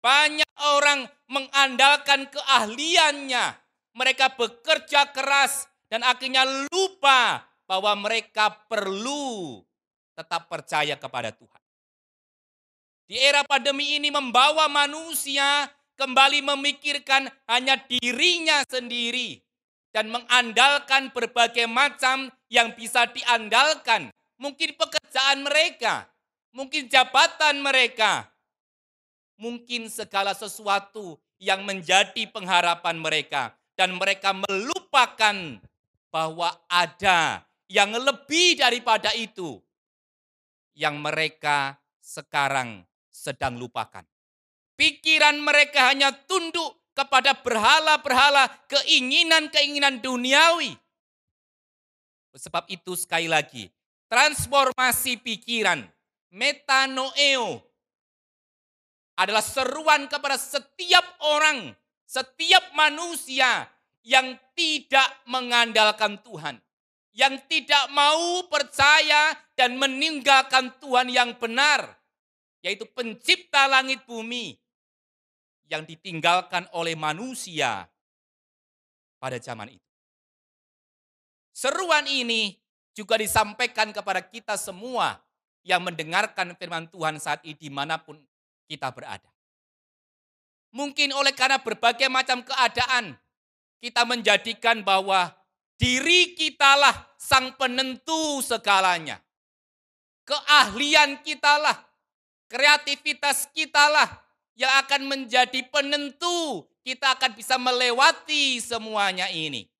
Banyak 0.01 0.53
orang 0.77 1.05
mengandalkan 1.29 2.25
keahliannya. 2.33 3.45
Mereka 3.91 4.39
bekerja 4.39 5.11
keras 5.11 5.67
dan 5.91 6.01
akhirnya 6.07 6.47
lupa 6.71 7.43
bahwa 7.67 7.91
mereka 7.99 8.51
perlu 8.71 9.59
tetap 10.15 10.47
percaya 10.47 10.95
kepada 10.95 11.35
Tuhan. 11.35 11.60
Di 13.11 13.19
era 13.19 13.43
pandemi 13.43 13.99
ini 13.99 14.07
membawa 14.07 14.71
manusia 14.71 15.67
kembali 15.99 16.47
memikirkan 16.47 17.27
hanya 17.43 17.75
dirinya 17.83 18.63
sendiri 18.63 19.35
dan 19.91 20.07
mengandalkan 20.07 21.11
berbagai 21.11 21.67
macam 21.67 22.31
yang 22.47 22.71
bisa 22.71 23.11
diandalkan. 23.11 24.15
Mungkin 24.39 24.79
pekerjaan 24.79 25.43
mereka, 25.43 26.07
mungkin 26.55 26.87
jabatan 26.87 27.59
mereka, 27.59 28.31
mungkin 29.35 29.91
segala 29.91 30.31
sesuatu 30.31 31.19
yang 31.35 31.67
menjadi 31.67 32.31
pengharapan 32.31 32.95
mereka 32.95 33.51
dan 33.75 33.91
mereka 33.91 34.31
melupakan 34.31 35.59
bahwa 36.07 36.55
ada 36.71 37.43
yang 37.67 37.91
lebih 37.91 38.55
daripada 38.55 39.11
itu 39.11 39.59
yang 40.79 40.95
mereka 40.95 41.75
sekarang 41.99 42.87
sedang 43.11 43.59
lupakan. 43.59 44.07
Pikiran 44.79 45.37
mereka 45.37 45.91
hanya 45.93 46.09
tunduk 46.09 46.81
kepada 46.95 47.37
berhala-berhala 47.37 48.49
keinginan-keinginan 48.71 50.01
duniawi. 50.01 50.73
Sebab 52.31 52.65
itu 52.71 52.95
sekali 52.95 53.27
lagi, 53.27 53.67
transformasi 54.07 55.19
pikiran, 55.19 55.83
metanoeo, 56.31 57.59
adalah 59.19 59.43
seruan 59.43 60.07
kepada 60.07 60.39
setiap 60.39 61.03
orang, 61.21 61.75
setiap 62.07 62.71
manusia 62.73 63.69
yang 64.01 64.33
tidak 64.57 65.21
mengandalkan 65.29 66.17
Tuhan. 66.25 66.57
Yang 67.11 67.43
tidak 67.51 67.91
mau 67.91 68.47
percaya 68.47 69.35
dan 69.59 69.75
meninggalkan 69.75 70.71
Tuhan 70.79 71.11
yang 71.11 71.35
benar 71.35 72.00
yaitu 72.61 72.85
pencipta 72.93 73.65
langit 73.65 74.05
bumi 74.05 74.57
yang 75.69 75.85
ditinggalkan 75.85 76.69
oleh 76.77 76.93
manusia 76.93 77.89
pada 79.17 79.37
zaman 79.41 79.73
itu. 79.73 79.91
Seruan 81.51 82.07
ini 82.07 82.57
juga 82.95 83.19
disampaikan 83.19 83.93
kepada 83.93 84.21
kita 84.23 84.55
semua 84.57 85.19
yang 85.61 85.85
mendengarkan 85.85 86.57
firman 86.57 86.89
Tuhan 86.89 87.21
saat 87.21 87.45
ini 87.45 87.53
di 87.53 87.69
mana 87.69 88.01
pun 88.01 88.17
kita 88.65 88.89
berada. 88.89 89.29
Mungkin 90.71 91.11
oleh 91.11 91.35
karena 91.35 91.59
berbagai 91.59 92.07
macam 92.07 92.41
keadaan, 92.41 93.19
kita 93.83 94.07
menjadikan 94.07 94.79
bahwa 94.87 95.35
diri 95.75 96.31
kitalah 96.33 97.11
sang 97.19 97.51
penentu 97.59 98.39
segalanya. 98.39 99.19
Keahlian 100.23 101.19
kitalah 101.27 101.90
Kreativitas 102.51 103.47
kitalah 103.55 104.11
yang 104.59 104.75
akan 104.83 105.07
menjadi 105.07 105.63
penentu 105.71 106.67
kita 106.83 107.15
akan 107.15 107.31
bisa 107.31 107.55
melewati 107.55 108.59
semuanya 108.59 109.31
ini. 109.31 109.71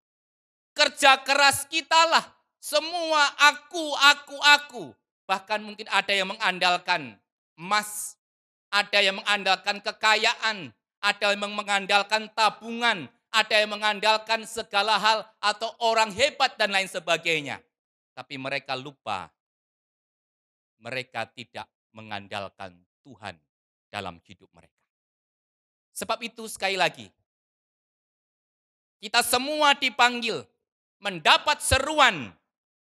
Kerja 0.72 1.20
keras 1.20 1.68
kitalah 1.68 2.24
semua 2.64 3.28
aku, 3.52 3.92
aku, 4.00 4.38
aku. 4.40 4.84
Bahkan 5.28 5.60
mungkin 5.68 5.84
ada 5.92 6.16
yang 6.16 6.32
mengandalkan 6.32 7.20
emas, 7.60 8.16
ada 8.72 9.04
yang 9.04 9.20
mengandalkan 9.20 9.84
kekayaan, 9.84 10.72
ada 11.04 11.36
yang 11.36 11.52
mengandalkan 11.52 12.32
tabungan, 12.32 13.12
ada 13.36 13.56
yang 13.60 13.76
mengandalkan 13.76 14.48
segala 14.48 14.96
hal 14.96 15.28
atau 15.44 15.76
orang 15.84 16.08
hebat 16.16 16.56
dan 16.56 16.72
lain 16.72 16.88
sebagainya. 16.88 17.60
Tapi 18.16 18.40
mereka 18.40 18.80
lupa, 18.80 19.28
mereka 20.80 21.28
tidak 21.28 21.68
mengandalkan 21.92 22.76
Tuhan 23.04 23.36
dalam 23.92 24.20
hidup 24.24 24.48
mereka. 24.56 24.76
Sebab 25.92 26.20
itu 26.24 26.48
sekali 26.48 26.80
lagi, 26.80 27.12
kita 29.04 29.20
semua 29.26 29.76
dipanggil 29.76 30.46
mendapat 31.04 31.60
seruan 31.60 32.32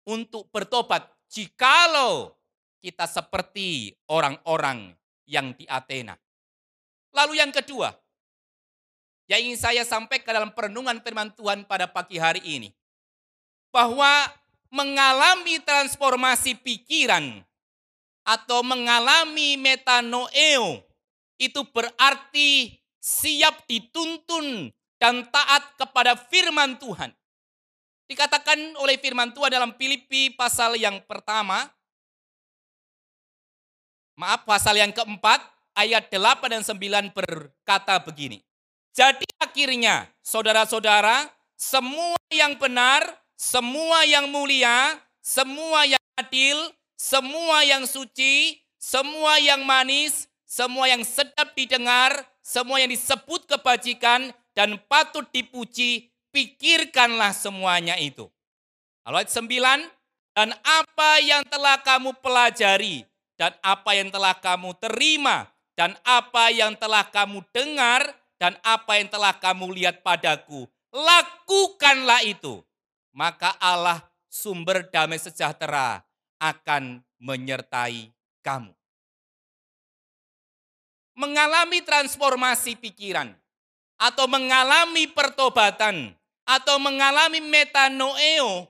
untuk 0.06 0.50
bertobat 0.54 1.10
jikalau 1.32 2.36
kita 2.82 3.06
seperti 3.06 3.94
orang-orang 4.10 4.94
yang 5.30 5.54
di 5.54 5.64
Athena. 5.70 6.18
Lalu 7.14 7.40
yang 7.40 7.54
kedua, 7.54 7.94
yang 9.32 9.48
ingin 9.48 9.60
saya 9.60 9.84
sampaikan 9.88 10.36
dalam 10.44 10.52
perenungan 10.52 11.00
firman 11.00 11.32
Tuhan 11.32 11.64
pada 11.64 11.88
pagi 11.88 12.20
hari 12.20 12.44
ini. 12.44 12.70
Bahwa 13.72 14.28
mengalami 14.68 15.64
transformasi 15.64 16.60
pikiran 16.60 17.40
atau 18.26 18.62
mengalami 18.62 19.58
metanoeo 19.58 20.86
itu 21.42 21.62
berarti 21.74 22.78
siap 23.02 23.66
dituntun 23.66 24.70
dan 25.02 25.26
taat 25.34 25.74
kepada 25.82 26.14
firman 26.14 26.78
Tuhan. 26.78 27.10
Dikatakan 28.06 28.78
oleh 28.78 29.02
firman 29.02 29.34
Tuhan 29.34 29.50
dalam 29.50 29.74
Filipi 29.74 30.30
pasal 30.38 30.78
yang 30.78 31.02
pertama, 31.10 31.66
maaf 34.14 34.46
pasal 34.46 34.78
yang 34.78 34.94
keempat, 34.94 35.42
ayat 35.74 36.12
8 36.14 36.54
dan 36.54 36.62
9 36.62 37.18
berkata 37.18 37.98
begini. 38.04 38.44
Jadi 38.92 39.26
akhirnya 39.40 40.06
saudara-saudara, 40.22 41.32
semua 41.56 42.20
yang 42.30 42.60
benar, 42.60 43.02
semua 43.40 44.04
yang 44.06 44.28
mulia, 44.28 45.00
semua 45.24 45.88
yang 45.88 46.04
adil, 46.20 46.60
semua 47.02 47.66
yang 47.66 47.90
suci, 47.90 48.62
semua 48.78 49.42
yang 49.42 49.66
manis, 49.66 50.30
semua 50.46 50.86
yang 50.86 51.02
sedap 51.02 51.58
didengar, 51.58 52.14
semua 52.46 52.78
yang 52.78 52.94
disebut 52.94 53.50
kebajikan 53.50 54.30
dan 54.54 54.78
patut 54.86 55.26
dipuji, 55.34 56.14
pikirkanlah 56.30 57.34
semuanya 57.34 57.98
itu. 57.98 58.30
Ayat 59.02 59.34
9, 59.34 59.50
dan 60.38 60.54
apa 60.62 61.12
yang 61.26 61.42
telah 61.50 61.82
kamu 61.82 62.14
pelajari, 62.22 63.02
dan 63.34 63.58
apa 63.66 63.98
yang 63.98 64.14
telah 64.14 64.38
kamu 64.38 64.78
terima, 64.78 65.50
dan 65.74 65.98
apa 66.06 66.54
yang 66.54 66.78
telah 66.78 67.02
kamu 67.10 67.42
dengar, 67.50 68.14
dan 68.38 68.54
apa 68.62 69.02
yang 69.02 69.10
telah 69.10 69.34
kamu 69.42 69.74
lihat 69.74 70.06
padaku, 70.06 70.70
lakukanlah 70.94 72.22
itu. 72.30 72.62
Maka 73.10 73.58
Allah 73.58 74.06
sumber 74.30 74.86
damai 74.86 75.18
sejahtera 75.18 76.06
akan 76.42 77.06
menyertai 77.22 78.10
kamu. 78.42 78.74
Mengalami 81.14 81.86
transformasi 81.86 82.74
pikiran 82.82 83.30
atau 84.02 84.26
mengalami 84.26 85.06
pertobatan 85.06 86.18
atau 86.50 86.82
mengalami 86.82 87.38
metanoeo 87.38 88.66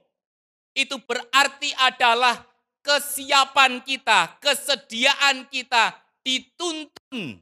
itu 0.75 0.99
berarti 0.99 1.71
adalah 1.79 2.43
kesiapan 2.83 3.79
kita, 3.87 4.35
kesediaan 4.43 5.47
kita 5.47 5.95
dituntun, 6.25 7.39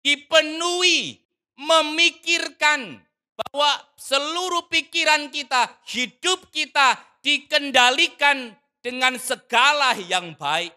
dipenuhi, 0.00 1.20
memikirkan 1.58 3.02
bahwa 3.34 3.70
seluruh 3.98 4.70
pikiran 4.70 5.28
kita, 5.28 5.66
hidup 5.90 6.48
kita 6.54 6.98
dikendalikan 7.20 8.54
dengan 8.84 9.16
segala 9.16 9.96
yang 9.96 10.36
baik. 10.36 10.76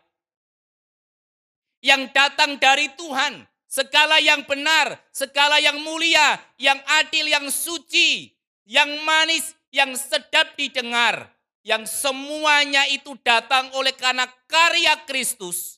Yang 1.83 2.15
datang 2.15 2.55
dari 2.55 2.87
Tuhan, 2.95 3.43
segala 3.67 4.17
yang 4.23 4.47
benar, 4.47 4.95
segala 5.11 5.59
yang 5.59 5.77
mulia, 5.83 6.39
yang 6.55 6.79
adil, 7.03 7.27
yang 7.27 7.51
suci, 7.51 8.31
yang 8.63 8.87
manis, 9.03 9.53
yang 9.69 9.93
sedap 9.93 10.55
didengar, 10.55 11.29
yang 11.61 11.83
semuanya 11.83 12.87
itu 12.87 13.13
datang 13.21 13.69
oleh 13.75 13.91
karena 13.91 14.25
karya 14.47 15.03
Kristus. 15.03 15.77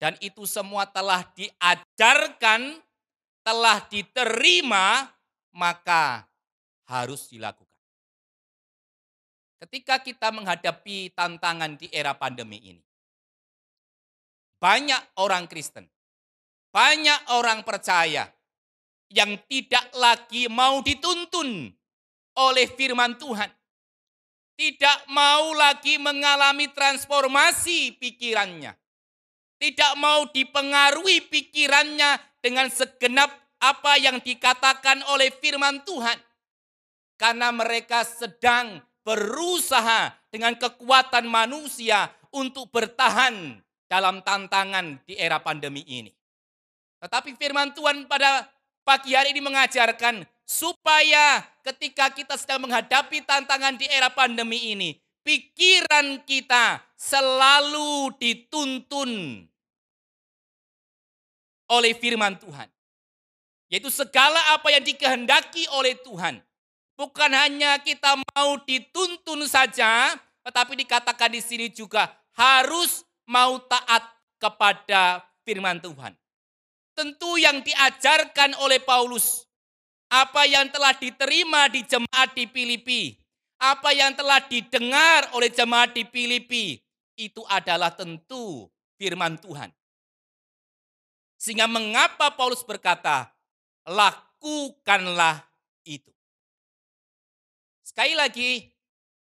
Dan 0.00 0.16
itu 0.24 0.48
semua 0.48 0.88
telah 0.88 1.22
diajarkan, 1.36 2.80
telah 3.44 3.84
diterima, 3.92 5.12
maka 5.52 6.24
harus 6.88 7.28
dilakukan. 7.28 7.69
Ketika 9.60 10.00
kita 10.00 10.32
menghadapi 10.32 11.12
tantangan 11.12 11.76
di 11.76 11.92
era 11.92 12.16
pandemi 12.16 12.56
ini, 12.64 12.80
banyak 14.56 15.20
orang 15.20 15.44
Kristen, 15.44 15.84
banyak 16.72 17.28
orang 17.36 17.60
percaya 17.60 18.24
yang 19.12 19.36
tidak 19.50 19.84
lagi 19.92 20.48
mau 20.48 20.80
dituntun 20.80 21.68
oleh 22.40 22.66
firman 22.72 23.20
Tuhan. 23.20 23.52
Tidak 24.56 25.08
mau 25.12 25.56
lagi 25.56 25.96
mengalami 25.96 26.68
transformasi 26.72 27.96
pikirannya. 27.96 28.76
Tidak 29.60 29.92
mau 30.00 30.28
dipengaruhi 30.28 31.28
pikirannya 31.28 32.40
dengan 32.40 32.68
segenap 32.68 33.28
apa 33.60 34.00
yang 34.00 34.20
dikatakan 34.20 35.04
oleh 35.12 35.32
firman 35.32 35.84
Tuhan. 35.84 36.16
Karena 37.16 37.52
mereka 37.52 38.04
sedang 38.04 38.80
berusaha 39.04 40.14
dengan 40.28 40.54
kekuatan 40.56 41.26
manusia 41.26 42.12
untuk 42.30 42.70
bertahan 42.70 43.58
dalam 43.90 44.22
tantangan 44.22 45.02
di 45.02 45.18
era 45.18 45.42
pandemi 45.42 45.82
ini. 45.86 46.14
Tetapi 47.00 47.34
firman 47.34 47.72
Tuhan 47.74 48.06
pada 48.06 48.46
pagi 48.84 49.16
hari 49.16 49.32
ini 49.34 49.42
mengajarkan 49.42 50.22
supaya 50.44 51.42
ketika 51.64 52.12
kita 52.12 52.36
sedang 52.36 52.68
menghadapi 52.68 53.24
tantangan 53.24 53.74
di 53.80 53.88
era 53.88 54.12
pandemi 54.12 54.74
ini, 54.74 54.98
pikiran 55.24 56.22
kita 56.26 56.82
selalu 56.94 58.14
dituntun 58.20 59.10
oleh 61.70 61.92
firman 61.94 62.34
Tuhan. 62.36 62.68
Yaitu 63.70 63.86
segala 63.88 64.58
apa 64.58 64.74
yang 64.74 64.82
dikehendaki 64.82 65.70
oleh 65.70 65.94
Tuhan. 66.02 66.42
Bukan 67.00 67.32
hanya 67.32 67.80
kita 67.80 68.12
mau 68.36 68.60
dituntun 68.60 69.48
saja, 69.48 70.12
tetapi 70.44 70.84
dikatakan 70.84 71.32
di 71.32 71.40
sini 71.40 71.72
juga 71.72 72.12
harus 72.36 73.08
mau 73.24 73.56
taat 73.56 74.04
kepada 74.36 75.24
firman 75.40 75.80
Tuhan. 75.80 76.12
Tentu 76.92 77.40
yang 77.40 77.64
diajarkan 77.64 78.52
oleh 78.60 78.84
Paulus 78.84 79.48
apa 80.12 80.44
yang 80.44 80.68
telah 80.68 80.92
diterima 80.92 81.72
di 81.72 81.88
jemaat 81.88 82.36
di 82.36 82.44
Filipi, 82.44 83.16
apa 83.56 83.96
yang 83.96 84.12
telah 84.12 84.44
didengar 84.44 85.32
oleh 85.32 85.48
jemaat 85.48 85.96
di 85.96 86.04
Filipi, 86.04 86.76
itu 87.16 87.40
adalah 87.48 87.96
tentu 87.96 88.68
firman 89.00 89.40
Tuhan. 89.40 89.72
Sehingga 91.40 91.64
mengapa 91.64 92.28
Paulus 92.36 92.60
berkata, 92.60 93.32
lakukanlah 93.88 95.48
itu. 95.88 96.12
Sekali 97.90 98.14
lagi, 98.14 98.70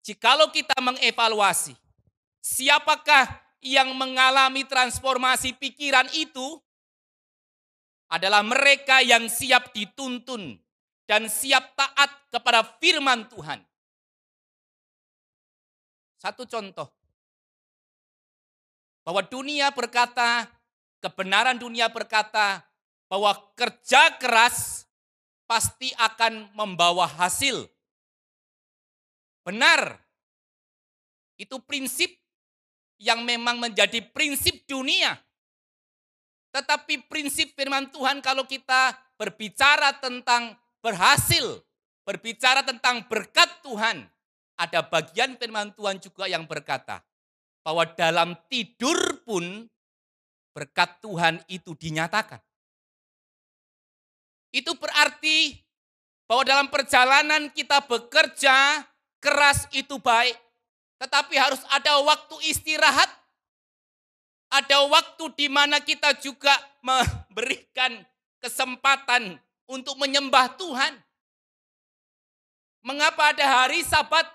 jikalau 0.06 0.46
kita 0.54 0.78
mengevaluasi, 0.78 1.74
siapakah 2.38 3.26
yang 3.58 3.90
mengalami 3.98 4.62
transformasi 4.62 5.58
pikiran 5.58 6.06
itu, 6.14 6.62
adalah 8.06 8.46
mereka 8.46 9.02
yang 9.02 9.26
siap 9.26 9.74
dituntun 9.74 10.54
dan 11.02 11.26
siap 11.26 11.74
taat 11.74 12.30
kepada 12.30 12.62
firman 12.78 13.26
Tuhan. 13.26 13.58
Satu 16.22 16.46
contoh. 16.46 16.94
Bahwa 19.02 19.26
dunia 19.26 19.74
berkata, 19.74 20.46
kebenaran 21.02 21.58
dunia 21.58 21.90
berkata 21.90 22.62
bahwa 23.10 23.34
kerja 23.58 24.14
keras 24.22 24.86
pasti 25.50 25.90
akan 25.98 26.54
membawa 26.54 27.10
hasil. 27.10 27.73
Benar. 29.44 30.00
Itu 31.36 31.60
prinsip 31.60 32.10
yang 32.98 33.22
memang 33.22 33.60
menjadi 33.60 34.00
prinsip 34.10 34.64
dunia. 34.66 35.14
Tetapi 36.54 37.06
prinsip 37.10 37.52
firman 37.52 37.90
Tuhan 37.90 38.22
kalau 38.22 38.46
kita 38.46 38.94
berbicara 39.18 39.98
tentang 39.98 40.54
berhasil 40.80 41.64
berbicara 42.04 42.60
tentang 42.62 43.08
berkat 43.08 43.48
Tuhan, 43.64 44.04
ada 44.60 44.80
bagian 44.84 45.34
firman 45.40 45.72
Tuhan 45.74 45.98
juga 45.98 46.28
yang 46.28 46.44
berkata 46.44 47.00
bahwa 47.64 47.88
dalam 47.96 48.36
tidur 48.46 49.24
pun 49.24 49.66
berkat 50.52 51.00
Tuhan 51.00 51.40
itu 51.48 51.72
dinyatakan. 51.74 52.38
Itu 54.54 54.78
berarti 54.78 55.58
bahwa 56.30 56.46
dalam 56.46 56.68
perjalanan 56.70 57.50
kita 57.50 57.82
bekerja 57.90 58.86
keras 59.24 59.64
itu 59.72 59.96
baik, 59.96 60.36
tetapi 61.00 61.40
harus 61.40 61.64
ada 61.72 61.96
waktu 62.04 62.36
istirahat. 62.52 63.08
Ada 64.52 64.84
waktu 64.86 65.24
di 65.34 65.48
mana 65.48 65.80
kita 65.80 66.14
juga 66.20 66.52
memberikan 66.84 68.04
kesempatan 68.38 69.40
untuk 69.66 69.96
menyembah 69.96 70.52
Tuhan. 70.60 70.94
Mengapa 72.84 73.32
ada 73.32 73.64
hari 73.64 73.80
sabat? 73.80 74.28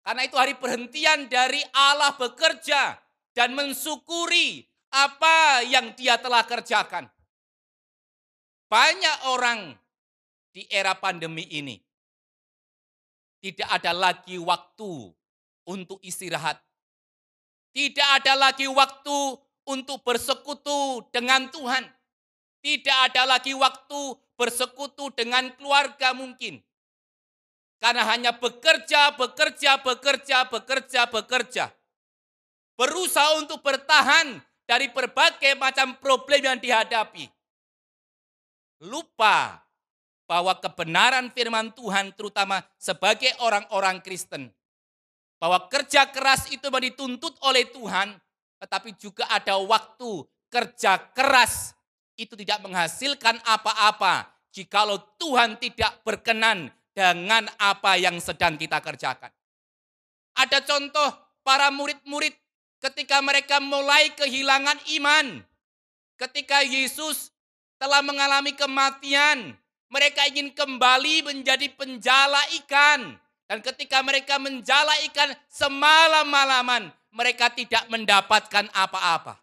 Karena 0.00 0.24
itu 0.24 0.34
hari 0.34 0.56
perhentian 0.56 1.28
dari 1.28 1.60
Allah 1.76 2.16
bekerja 2.16 2.96
dan 3.36 3.52
mensyukuri 3.52 4.64
apa 4.90 5.62
yang 5.68 5.92
dia 5.94 6.16
telah 6.18 6.42
kerjakan. 6.42 7.06
Banyak 8.66 9.30
orang 9.30 9.76
di 10.50 10.66
era 10.72 10.96
pandemi 10.98 11.46
ini 11.54 11.89
tidak 13.40 13.68
ada 13.72 13.92
lagi 13.96 14.36
waktu 14.36 15.12
untuk 15.64 15.96
istirahat. 16.04 16.60
Tidak 17.72 18.08
ada 18.20 18.36
lagi 18.36 18.68
waktu 18.68 19.18
untuk 19.64 20.04
bersekutu 20.04 21.08
dengan 21.08 21.48
Tuhan. 21.48 21.88
Tidak 22.60 22.98
ada 23.10 23.24
lagi 23.24 23.56
waktu 23.56 24.00
bersekutu 24.36 25.08
dengan 25.16 25.48
keluarga 25.56 26.12
mungkin. 26.12 26.60
Karena 27.80 28.04
hanya 28.12 28.36
bekerja, 28.36 29.16
bekerja, 29.16 29.80
bekerja, 29.80 30.38
bekerja, 30.52 31.00
bekerja. 31.08 31.64
Berusaha 32.76 33.40
untuk 33.40 33.64
bertahan 33.64 34.36
dari 34.68 34.92
berbagai 34.92 35.56
macam 35.56 35.96
problem 35.96 36.44
yang 36.44 36.58
dihadapi. 36.60 37.24
Lupa 38.84 39.64
bahwa 40.30 40.54
kebenaran 40.62 41.26
firman 41.34 41.74
Tuhan 41.74 42.14
terutama 42.14 42.62
sebagai 42.78 43.34
orang-orang 43.42 43.98
Kristen. 43.98 44.46
Bahwa 45.42 45.66
kerja 45.66 46.06
keras 46.06 46.46
itu 46.54 46.62
dituntut 46.70 47.34
oleh 47.42 47.66
Tuhan, 47.74 48.14
tetapi 48.62 48.94
juga 48.94 49.26
ada 49.26 49.58
waktu 49.58 50.22
kerja 50.46 51.02
keras 51.10 51.74
itu 52.14 52.38
tidak 52.38 52.62
menghasilkan 52.62 53.42
apa-apa 53.42 54.30
jikalau 54.54 55.02
Tuhan 55.18 55.58
tidak 55.58 55.98
berkenan 56.06 56.70
dengan 56.94 57.50
apa 57.58 57.98
yang 57.98 58.22
sedang 58.22 58.54
kita 58.54 58.78
kerjakan. 58.78 59.34
Ada 60.38 60.62
contoh 60.62 61.10
para 61.42 61.74
murid-murid 61.74 62.36
ketika 62.78 63.18
mereka 63.18 63.58
mulai 63.58 64.14
kehilangan 64.14 64.78
iman. 65.00 65.42
Ketika 66.20 66.60
Yesus 66.62 67.32
telah 67.80 68.04
mengalami 68.04 68.52
kematian, 68.52 69.56
mereka 69.90 70.24
ingin 70.30 70.54
kembali 70.54 71.26
menjadi 71.26 71.66
penjala 71.74 72.40
ikan. 72.62 73.18
Dan 73.50 73.58
ketika 73.66 73.98
mereka 74.06 74.38
menjala 74.38 74.94
ikan 75.10 75.34
semalam-malaman, 75.50 76.94
mereka 77.10 77.50
tidak 77.50 77.82
mendapatkan 77.90 78.70
apa-apa. 78.70 79.42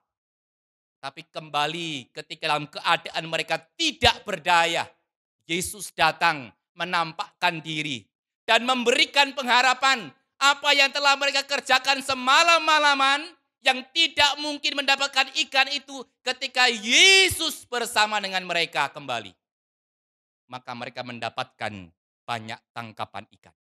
Tapi 1.03 1.27
kembali 1.27 2.15
ketika 2.15 2.47
dalam 2.47 2.71
keadaan 2.71 3.23
mereka 3.27 3.59
tidak 3.75 4.23
berdaya, 4.23 4.87
Yesus 5.43 5.91
datang 5.91 6.49
menampakkan 6.73 7.59
diri 7.59 8.07
dan 8.47 8.63
memberikan 8.63 9.35
pengharapan 9.35 10.07
apa 10.39 10.69
yang 10.71 10.87
telah 10.89 11.19
mereka 11.19 11.43
kerjakan 11.43 11.99
semalam-malaman 11.99 13.27
yang 13.65 13.83
tidak 13.91 14.39
mungkin 14.39 14.79
mendapatkan 14.79 15.27
ikan 15.47 15.67
itu 15.75 16.05
ketika 16.23 16.71
Yesus 16.71 17.67
bersama 17.67 18.21
dengan 18.23 18.47
mereka 18.47 18.87
kembali. 18.95 19.35
Maka 20.47 20.71
mereka 20.75 21.03
mendapatkan 21.03 21.91
banyak 22.23 22.59
tangkapan 22.71 23.27
ikan. 23.39 23.55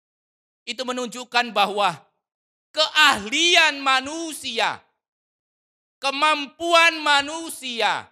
Itu 0.63 0.87
menunjukkan 0.87 1.51
bahwa 1.51 1.95
keahlian 2.71 3.79
manusia, 3.83 4.79
kemampuan 5.99 6.99
manusia, 6.99 8.07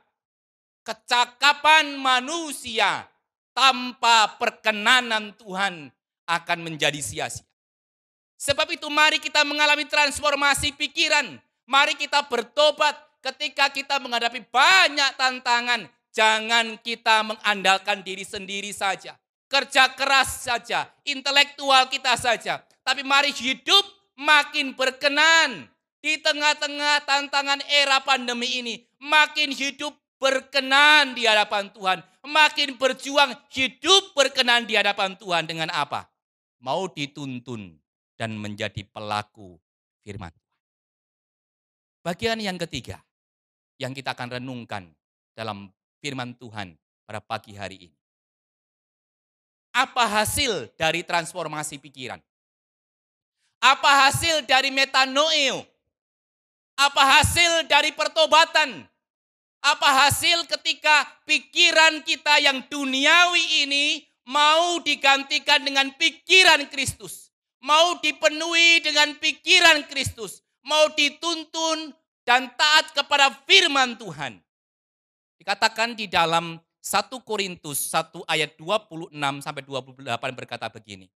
kecakapan 0.84 1.96
manusia 2.00 3.08
tanpa 3.52 4.40
perkenanan 4.40 5.36
Tuhan 5.36 5.92
akan 6.28 6.60
menjadi 6.64 7.00
sia-sia. 7.04 7.48
Sebab 8.42 8.74
itu 8.74 8.90
mari 8.90 9.22
kita 9.22 9.46
mengalami 9.46 9.86
transformasi 9.86 10.74
pikiran. 10.74 11.38
Mari 11.70 11.94
kita 11.94 12.26
bertobat 12.26 12.98
ketika 13.22 13.70
kita 13.70 14.02
menghadapi 14.02 14.42
banyak 14.50 15.14
tantangan. 15.14 15.86
Jangan 16.12 16.76
kita 16.84 17.24
mengandalkan 17.24 18.04
diri 18.04 18.28
sendiri 18.28 18.76
saja. 18.76 19.16
Kerja 19.48 19.92
keras 19.96 20.48
saja, 20.48 20.88
intelektual 21.04 21.88
kita 21.92 22.16
saja. 22.16 22.64
Tapi 22.84 23.04
mari 23.04 23.32
hidup 23.36 23.84
makin 24.20 24.76
berkenan. 24.76 25.68
Di 26.02 26.18
tengah-tengah 26.18 27.06
tantangan 27.06 27.62
era 27.70 28.02
pandemi 28.02 28.58
ini, 28.58 28.82
makin 28.98 29.54
hidup 29.54 29.94
berkenan 30.18 31.14
di 31.14 31.30
hadapan 31.30 31.70
Tuhan. 31.70 32.00
Makin 32.26 32.78
berjuang 32.78 33.34
hidup 33.54 34.14
berkenan 34.18 34.66
di 34.66 34.78
hadapan 34.78 35.14
Tuhan 35.18 35.46
dengan 35.46 35.70
apa? 35.70 36.10
Mau 36.62 36.90
dituntun 36.90 37.78
dan 38.18 38.38
menjadi 38.38 38.86
pelaku 38.86 39.58
firman. 40.06 40.34
Bagian 42.02 42.42
yang 42.42 42.58
ketiga 42.58 43.02
yang 43.78 43.94
kita 43.94 44.14
akan 44.18 44.42
renungkan 44.42 44.90
dalam 45.34 45.70
firman 46.02 46.34
Tuhan 46.36 46.74
pada 47.08 47.22
pagi 47.22 47.54
hari 47.54 47.88
ini. 47.88 47.98
Apa 49.72 50.04
hasil 50.04 50.74
dari 50.76 51.06
transformasi 51.06 51.80
pikiran? 51.80 52.20
Apa 53.62 54.10
hasil 54.10 54.44
dari 54.50 54.74
metanoeo? 54.74 55.64
Apa 56.76 57.22
hasil 57.22 57.70
dari 57.70 57.94
pertobatan? 57.94 58.84
Apa 59.62 60.10
hasil 60.10 60.50
ketika 60.50 61.06
pikiran 61.30 62.02
kita 62.02 62.42
yang 62.42 62.66
duniawi 62.68 63.70
ini 63.70 64.04
mau 64.26 64.82
digantikan 64.82 65.62
dengan 65.62 65.94
pikiran 65.96 66.66
Kristus? 66.68 67.32
mau 67.62 67.98
dipenuhi 68.02 68.82
dengan 68.82 69.14
pikiran 69.22 69.86
Kristus, 69.88 70.42
mau 70.66 70.90
dituntun 70.98 71.94
dan 72.26 72.50
taat 72.58 72.94
kepada 72.94 73.32
firman 73.46 73.96
Tuhan. 73.98 74.42
Dikatakan 75.42 75.98
di 75.98 76.06
dalam 76.06 76.62
1 76.78 77.10
Korintus 77.26 77.90
1 77.90 78.22
ayat 78.30 78.54
26 78.62 79.10
sampai 79.42 79.64
28 79.66 80.38
berkata 80.38 80.70
begini. 80.70 81.10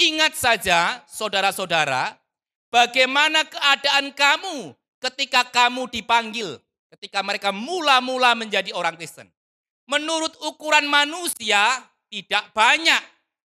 Ingat 0.00 0.32
saja 0.32 1.04
saudara-saudara, 1.04 2.16
bagaimana 2.72 3.44
keadaan 3.44 4.16
kamu 4.16 4.72
ketika 5.04 5.44
kamu 5.52 5.84
dipanggil, 5.92 6.56
ketika 6.96 7.20
mereka 7.20 7.52
mula-mula 7.52 8.32
menjadi 8.32 8.72
orang 8.72 8.96
Kristen. 8.96 9.28
Menurut 9.84 10.32
ukuran 10.44 10.88
manusia, 10.88 11.84
tidak 12.08 12.48
banyak 12.56 13.00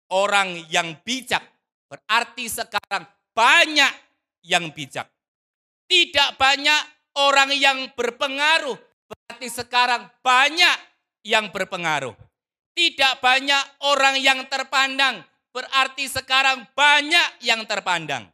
orang 0.09 0.65
yang 0.73 0.97
bijak 1.05 1.45
Berarti 1.87 2.51
sekarang 2.51 3.07
banyak 3.31 3.93
yang 4.43 4.67
bijak. 4.75 5.07
Tidak 5.87 6.35
banyak 6.35 6.81
orang 7.15 7.55
yang 7.55 7.87
berpengaruh. 7.95 8.75
Berarti 9.07 9.47
sekarang 9.47 10.11
banyak 10.21 10.77
yang 11.23 11.49
berpengaruh. 11.51 12.15
Tidak 12.77 13.23
banyak 13.23 13.63
orang 13.87 14.21
yang 14.21 14.45
terpandang. 14.45 15.23
Berarti 15.49 16.05
sekarang 16.05 16.69
banyak 16.77 17.41
yang 17.41 17.65
terpandang. 17.65 18.29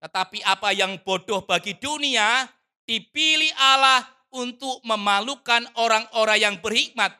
Tetapi 0.00 0.40
apa 0.46 0.72
yang 0.72 0.96
bodoh 1.04 1.44
bagi 1.44 1.76
dunia 1.76 2.48
dipilih 2.88 3.52
Allah 3.60 4.08
untuk 4.32 4.80
memalukan 4.86 5.68
orang-orang 5.76 6.38
yang 6.40 6.56
berhikmat. 6.62 7.12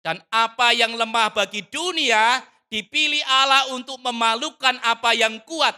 Dan 0.00 0.20
apa 0.32 0.72
yang 0.72 0.96
lemah 0.96 1.32
bagi 1.32 1.64
dunia 1.68 2.40
dipilih 2.72 3.20
Allah 3.28 3.68
untuk 3.76 4.00
memalukan 4.00 4.80
apa 4.80 5.12
yang 5.12 5.42
kuat 5.44 5.76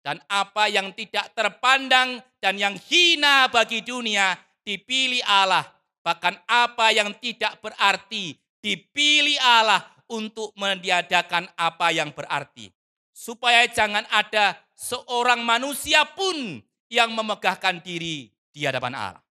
dan 0.00 0.22
apa 0.30 0.72
yang 0.72 0.88
tidak 0.96 1.28
terpandang 1.36 2.24
dan 2.40 2.56
yang 2.56 2.72
hina 2.88 3.50
bagi 3.52 3.84
dunia 3.84 4.38
dipilih 4.64 5.20
Allah. 5.28 5.77
Bahkan 6.08 6.40
apa 6.48 6.88
yang 6.88 7.12
tidak 7.20 7.60
berarti 7.60 8.32
dipilih 8.64 9.36
Allah 9.44 9.84
untuk 10.08 10.56
meniadakan 10.56 11.44
apa 11.52 11.92
yang 11.92 12.16
berarti. 12.16 12.72
Supaya 13.12 13.68
jangan 13.68 14.08
ada 14.08 14.56
seorang 14.72 15.44
manusia 15.44 16.08
pun 16.08 16.64
yang 16.88 17.12
memegahkan 17.12 17.84
diri 17.84 18.32
di 18.48 18.64
hadapan 18.64 18.96
Allah. 18.96 19.24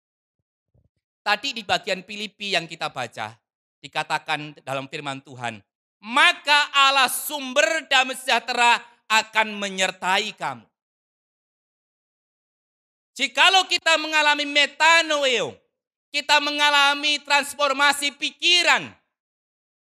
Tadi 1.23 1.55
di 1.55 1.63
bagian 1.63 2.03
Filipi 2.03 2.51
yang 2.51 2.67
kita 2.67 2.91
baca, 2.91 3.39
dikatakan 3.79 4.59
dalam 4.59 4.91
firman 4.91 5.23
Tuhan, 5.23 5.63
maka 6.03 6.75
Allah 6.75 7.07
sumber 7.07 7.87
damai 7.87 8.19
sejahtera 8.19 8.83
akan 9.07 9.55
menyertai 9.55 10.35
kamu. 10.35 10.67
Jikalau 13.15 13.63
kita 13.63 13.95
mengalami 13.95 14.43
metanoeo, 14.43 15.55
kita 16.15 16.39
mengalami 16.39 17.19
transformasi 17.27 18.15
pikiran, 18.15 18.87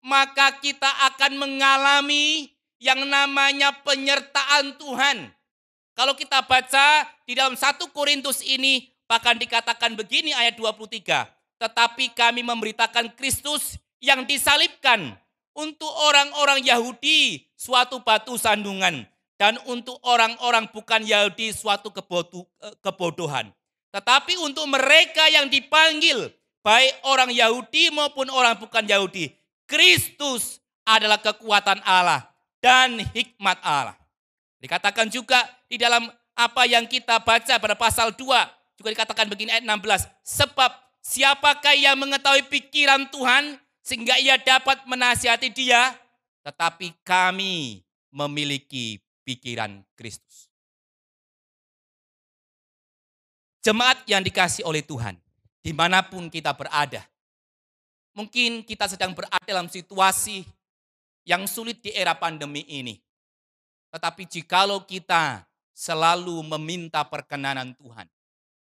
maka 0.01 0.57
kita 0.65 0.89
akan 1.13 1.37
mengalami 1.37 2.49
yang 2.81 3.05
namanya 3.05 3.77
penyertaan 3.85 4.81
Tuhan. 4.81 5.29
Kalau 5.93 6.17
kita 6.17 6.41
baca 6.49 7.05
di 7.29 7.37
dalam 7.37 7.53
satu 7.53 7.93
Korintus 7.93 8.41
ini, 8.41 8.89
bahkan 9.05 9.37
dikatakan 9.37 9.93
begini 9.93 10.33
ayat 10.33 10.57
23. 10.57 11.29
Tetapi 11.61 12.17
kami 12.17 12.41
memberitakan 12.41 13.13
Kristus 13.13 13.77
yang 14.01 14.25
disalibkan 14.25 15.13
untuk 15.53 15.93
orang-orang 16.09 16.65
Yahudi 16.65 17.45
suatu 17.61 18.01
batu 18.01 18.41
sandungan 18.41 19.05
dan 19.37 19.61
untuk 19.69 20.01
orang-orang 20.01 20.65
bukan 20.73 21.05
Yahudi 21.05 21.53
suatu 21.53 21.93
eh, 21.93 22.73
kebodohan. 22.81 23.53
Tetapi 23.93 24.41
untuk 24.41 24.65
mereka 24.73 25.29
yang 25.29 25.53
dipanggil 25.53 26.33
baik 26.65 26.95
orang 27.05 27.29
Yahudi 27.29 27.93
maupun 27.93 28.33
orang 28.33 28.57
bukan 28.57 28.89
Yahudi, 28.89 29.29
Kristus 29.69 30.65
adalah 30.89 31.21
kekuatan 31.21 31.85
Allah 31.85 32.33
dan 32.59 33.05
hikmat 33.13 33.61
Allah. 33.61 33.95
Dikatakan 34.59 35.13
juga 35.13 35.45
di 35.69 35.77
dalam 35.77 36.09
apa 36.33 36.65
yang 36.65 36.89
kita 36.89 37.21
baca 37.21 37.61
pada 37.61 37.77
pasal 37.77 38.17
2 38.17 38.25
juga 38.81 38.89
dikatakan 38.99 39.29
begini 39.29 39.53
ayat 39.53 39.65
16, 39.69 40.09
sebab 40.25 40.71
siapakah 41.05 41.77
yang 41.77 41.95
mengetahui 42.01 42.49
pikiran 42.49 43.07
Tuhan 43.13 43.61
sehingga 43.85 44.17
ia 44.19 44.39
dapat 44.39 44.87
menasihati 44.89 45.51
dia, 45.53 45.95
tetapi 46.43 46.95
kami 47.07 47.85
memiliki 48.11 49.03
pikiran 49.23 49.83
Kristus. 49.95 50.32
Jemaat 53.63 54.03
yang 54.11 54.27
dikasih 54.27 54.67
oleh 54.67 54.83
Tuhan, 54.83 55.15
di 55.63 55.71
mana 55.71 56.03
pun 56.03 56.27
kita 56.27 56.51
berada. 56.51 57.07
Mungkin 58.11 58.67
kita 58.67 58.91
sedang 58.91 59.15
berada 59.15 59.39
dalam 59.47 59.71
situasi 59.71 60.43
yang 61.23 61.47
sulit 61.47 61.79
di 61.79 61.95
era 61.95 62.11
pandemi 62.19 62.67
ini. 62.67 62.99
Tetapi 63.95 64.27
jikalau 64.27 64.83
kita 64.83 65.47
selalu 65.71 66.43
meminta 66.43 67.07
perkenanan 67.07 67.71
Tuhan. 67.79 68.11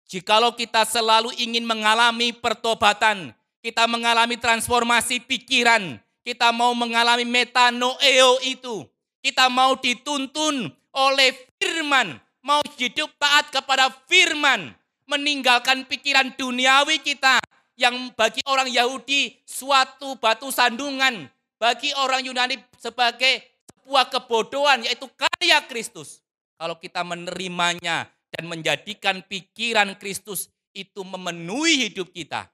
Jikalau 0.04 0.52
kita 0.52 0.84
selalu 0.84 1.32
ingin 1.39 1.64
mengalami 1.64 2.36
pertobatan, 2.36 3.32
kita 3.64 3.88
mengalami 3.88 4.36
transformasi 4.36 5.24
pikiran, 5.24 5.95
kita 6.28 6.52
mau 6.52 6.76
mengalami 6.76 7.24
metanoeo 7.24 8.43
itu. 8.43 8.84
Kita 9.24 9.47
mau 9.47 9.80
dituntun 9.80 10.76
oleh 10.91 11.30
firman, 11.56 12.20
mau 12.43 12.60
hidup 12.76 13.12
taat 13.20 13.52
kepada 13.52 13.91
firman, 14.08 14.78
meninggalkan 15.10 15.89
pikiran 15.89 16.38
duniawi 16.38 17.01
kita 17.01 17.41
yang 17.74 18.14
bagi 18.14 18.45
orang 18.45 18.70
Yahudi 18.70 19.41
suatu 19.43 20.16
batu 20.22 20.53
sandungan, 20.53 21.26
bagi 21.57 21.89
orang 21.97 22.22
Yunani 22.22 22.62
sebagai 22.78 23.41
sebuah 23.74 24.14
kebodohan 24.14 24.86
yaitu 24.86 25.10
karya 25.18 25.66
Kristus. 25.66 26.22
Kalau 26.60 26.78
kita 26.78 27.01
menerimanya 27.01 28.05
dan 28.30 28.45
menjadikan 28.45 29.26
pikiran 29.26 29.97
Kristus 29.97 30.51
itu 30.76 31.01
memenuhi 31.01 31.89
hidup 31.89 32.14
kita, 32.14 32.45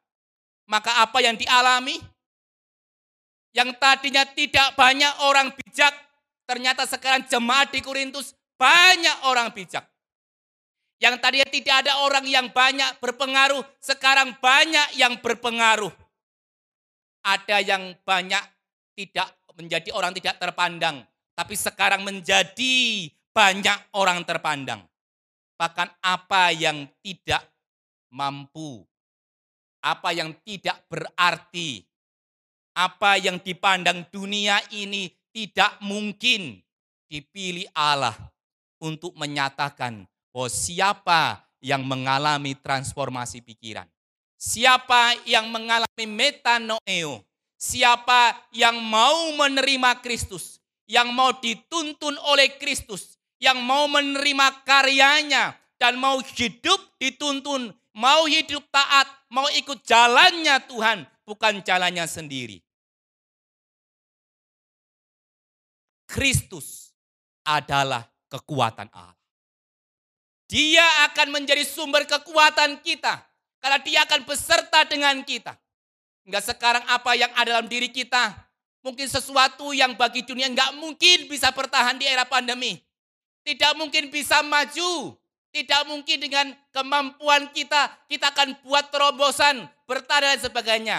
maka 0.70 1.03
apa 1.03 1.20
yang 1.20 1.36
dialami? 1.36 1.99
Yang 3.51 3.82
tadinya 3.82 4.24
tidak 4.30 4.76
banyak 4.78 5.14
orang 5.26 5.51
bijak, 5.56 5.95
ternyata 6.45 6.86
sekarang 6.86 7.26
jemaat 7.26 7.72
di 7.74 7.80
Korintus 7.82 8.36
banyak 8.60 9.26
orang 9.26 9.49
bijak. 9.51 9.95
Yang 10.96 11.16
tadinya 11.20 11.50
tidak 11.52 11.76
ada 11.84 11.93
orang 12.08 12.24
yang 12.24 12.48
banyak 12.56 13.04
berpengaruh, 13.04 13.62
sekarang 13.84 14.39
banyak 14.39 14.96
yang 14.96 15.20
berpengaruh. 15.20 15.91
Ada 17.26 17.60
yang 17.60 17.98
banyak 18.08 18.43
tidak 18.96 19.28
menjadi 19.60 19.91
orang 19.91 20.16
tidak 20.16 20.39
terpandang, 20.39 21.04
tapi 21.36 21.56
sekarang 21.60 22.08
menjadi 22.08 23.10
banyak 23.36 23.80
orang 23.91 24.24
terpandang. 24.24 24.88
Bahkan 25.60 26.00
apa 26.00 26.56
yang 26.56 26.88
tidak 27.04 27.43
mampu, 28.12 28.84
apa 29.84 30.16
yang 30.16 30.32
tidak 30.48 30.80
berarti, 30.88 31.84
apa 32.76 33.20
yang 33.20 33.39
dipandang 33.43 34.08
dunia 34.12 34.64
ini 34.72 35.12
tidak 35.36 35.76
mungkin 35.84 36.64
dipilih 37.12 37.68
Allah 37.76 38.16
untuk 38.80 39.16
menyatakan 39.20 40.08
bahwa 40.36 40.51
siapa 40.51 41.47
yang 41.63 41.88
mengalami 41.88 42.59
transformasi 42.59 43.39
pikiran. 43.39 43.88
Siapa 44.36 45.15
yang 45.23 45.47
mengalami 45.47 46.03
metanoeo. 46.03 47.23
Siapa 47.55 48.36
yang 48.51 48.75
mau 48.83 49.31
menerima 49.31 50.03
Kristus. 50.03 50.59
Yang 50.91 51.09
mau 51.15 51.31
dituntun 51.39 52.19
oleh 52.27 52.51
Kristus. 52.59 53.15
Yang 53.39 53.63
mau 53.63 53.88
menerima 53.88 54.67
karyanya. 54.67 55.55
Dan 55.79 55.95
mau 56.03 56.19
hidup 56.19 56.83
dituntun. 56.99 57.71
Mau 57.95 58.27
hidup 58.27 58.67
taat. 58.75 59.07
Mau 59.31 59.47
ikut 59.55 59.88
jalannya 59.88 60.59
Tuhan. 60.67 61.07
Bukan 61.23 61.63
jalannya 61.63 62.03
sendiri. 62.11 62.59
Kristus 66.05 66.91
adalah 67.47 68.03
kekuatan 68.27 68.91
Allah. 68.91 69.24
Dia 70.46 70.86
akan 71.10 71.34
menjadi 71.34 71.66
sumber 71.66 72.06
kekuatan 72.06 72.82
kita. 72.86 73.26
Karena 73.58 73.82
dia 73.82 74.06
akan 74.06 74.30
beserta 74.30 74.86
dengan 74.86 75.26
kita. 75.26 75.58
Enggak 76.26 76.54
sekarang 76.54 76.86
apa 76.86 77.18
yang 77.18 77.34
ada 77.34 77.58
dalam 77.58 77.66
diri 77.66 77.89
kita. 77.89 78.34
Mungkin 78.86 79.10
sesuatu 79.10 79.74
yang 79.74 79.98
bagi 79.98 80.22
dunia 80.22 80.46
enggak 80.46 80.78
mungkin 80.78 81.26
bisa 81.26 81.50
bertahan 81.50 81.98
di 81.98 82.06
era 82.06 82.30
pandemi. 82.30 82.78
Tidak 83.41 83.74
mungkin 83.74 84.14
bisa 84.14 84.46
maju. 84.46 85.18
Tidak 85.50 85.82
mungkin 85.89 86.18
dengan 86.22 86.54
kemampuan 86.70 87.50
kita. 87.50 88.06
Kita 88.06 88.30
akan 88.30 88.62
buat 88.62 88.93
terobosan, 88.93 89.66
bertahan 89.89 90.38
dan 90.38 90.39
sebagainya. 90.46 90.98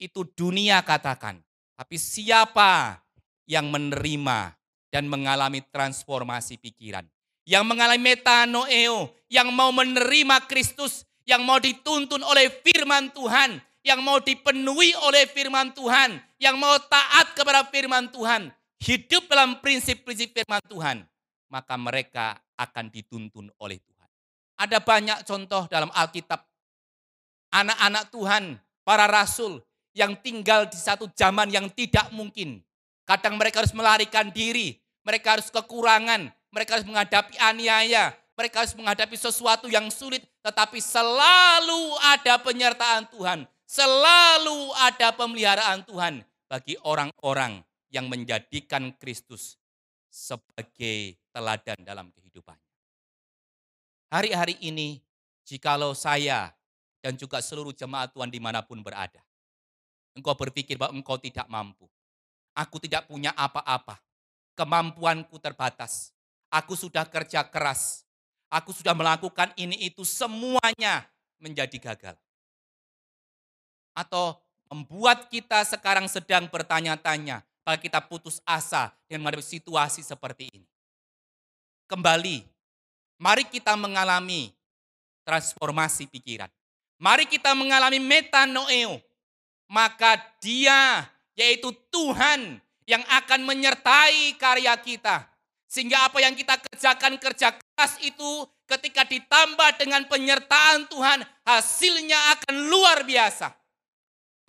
Itu 0.00 0.26
dunia 0.34 0.82
katakan. 0.82 1.38
Tapi 1.78 1.94
siapa 1.94 2.98
yang 3.46 3.70
menerima 3.70 4.58
dan 4.90 5.06
mengalami 5.06 5.62
transformasi 5.70 6.58
pikiran. 6.58 7.06
Yang 7.50 7.64
mengalami 7.66 8.14
metanoeo, 8.14 9.10
yang 9.26 9.50
mau 9.50 9.74
menerima 9.74 10.46
Kristus, 10.46 11.02
yang 11.26 11.42
mau 11.42 11.58
dituntun 11.58 12.22
oleh 12.22 12.46
firman 12.62 13.10
Tuhan, 13.10 13.58
yang 13.82 13.98
mau 14.06 14.22
dipenuhi 14.22 14.94
oleh 15.02 15.26
firman 15.26 15.74
Tuhan, 15.74 16.22
yang 16.38 16.54
mau 16.54 16.78
taat 16.78 17.34
kepada 17.34 17.66
firman 17.66 18.06
Tuhan, 18.14 18.54
hidup 18.86 19.26
dalam 19.26 19.58
prinsip-prinsip 19.58 20.30
firman 20.30 20.62
Tuhan, 20.70 21.02
maka 21.50 21.74
mereka 21.74 22.38
akan 22.54 22.86
dituntun 22.86 23.50
oleh 23.58 23.82
Tuhan. 23.82 24.08
Ada 24.60 24.78
banyak 24.78 25.18
contoh 25.26 25.66
dalam 25.66 25.90
Alkitab. 25.90 26.46
Anak-anak 27.50 28.14
Tuhan, 28.14 28.62
para 28.86 29.10
rasul 29.10 29.58
yang 29.90 30.14
tinggal 30.22 30.70
di 30.70 30.78
satu 30.78 31.10
zaman 31.18 31.50
yang 31.50 31.66
tidak 31.72 32.14
mungkin. 32.14 32.62
Kadang 33.02 33.34
mereka 33.34 33.64
harus 33.64 33.74
melarikan 33.74 34.30
diri, 34.30 34.78
mereka 35.02 35.34
harus 35.34 35.50
kekurangan, 35.50 36.30
mereka 36.50 36.78
harus 36.78 36.86
menghadapi 36.86 37.38
aniaya, 37.38 38.14
mereka 38.34 38.62
harus 38.62 38.74
menghadapi 38.74 39.16
sesuatu 39.18 39.66
yang 39.70 39.86
sulit, 39.90 40.22
tetapi 40.42 40.82
selalu 40.82 41.94
ada 42.02 42.38
penyertaan 42.42 43.06
Tuhan, 43.10 43.46
selalu 43.66 44.74
ada 44.78 45.14
pemeliharaan 45.14 45.86
Tuhan 45.86 46.26
bagi 46.50 46.74
orang-orang 46.82 47.62
yang 47.90 48.10
menjadikan 48.10 48.90
Kristus 48.98 49.58
sebagai 50.10 51.14
teladan 51.30 51.78
dalam 51.86 52.10
kehidupannya. 52.10 52.70
Hari-hari 54.10 54.58
ini, 54.66 54.98
jikalau 55.46 55.94
saya 55.94 56.50
dan 56.98 57.14
juga 57.14 57.38
seluruh 57.38 57.70
jemaat 57.70 58.10
Tuhan 58.10 58.26
di 58.26 58.42
mana 58.42 58.58
pun 58.58 58.82
berada, 58.82 59.22
engkau 60.18 60.34
berpikir 60.34 60.74
bahwa 60.74 60.98
engkau 60.98 61.14
tidak 61.14 61.46
mampu, 61.46 61.86
aku 62.58 62.82
tidak 62.82 63.06
punya 63.06 63.30
apa-apa, 63.38 64.02
kemampuanku 64.58 65.38
terbatas. 65.38 66.10
Aku 66.50 66.74
sudah 66.74 67.06
kerja 67.06 67.46
keras. 67.46 68.02
Aku 68.50 68.74
sudah 68.74 68.90
melakukan 68.90 69.54
ini 69.54 69.78
itu 69.86 70.02
semuanya 70.02 71.06
menjadi 71.38 71.78
gagal. 71.78 72.18
Atau 73.94 74.42
membuat 74.66 75.30
kita 75.30 75.62
sekarang 75.62 76.10
sedang 76.10 76.50
bertanya-tanya, 76.50 77.46
kalau 77.62 77.78
kita 77.78 78.02
putus 78.02 78.42
asa 78.42 78.90
dengan 79.06 79.30
menghadapi 79.30 79.46
situasi 79.46 80.02
seperti 80.02 80.50
ini. 80.50 80.66
Kembali, 81.86 82.42
mari 83.22 83.46
kita 83.46 83.78
mengalami 83.78 84.50
transformasi 85.22 86.10
pikiran. 86.10 86.50
Mari 86.98 87.30
kita 87.30 87.54
mengalami 87.54 88.02
metanoeo. 88.02 88.98
Maka 89.70 90.18
dia, 90.42 91.06
yaitu 91.38 91.70
Tuhan, 91.94 92.58
yang 92.90 93.06
akan 93.06 93.46
menyertai 93.46 94.34
karya 94.34 94.74
kita. 94.82 95.29
Sehingga 95.70 96.10
apa 96.10 96.18
yang 96.18 96.34
kita 96.34 96.58
kerjakan 96.58 97.14
kerja 97.22 97.54
keras 97.54 97.94
itu 98.02 98.42
ketika 98.66 99.06
ditambah 99.06 99.78
dengan 99.78 100.02
penyertaan 100.10 100.90
Tuhan, 100.90 101.22
hasilnya 101.46 102.18
akan 102.34 102.54
luar 102.66 103.06
biasa. 103.06 103.54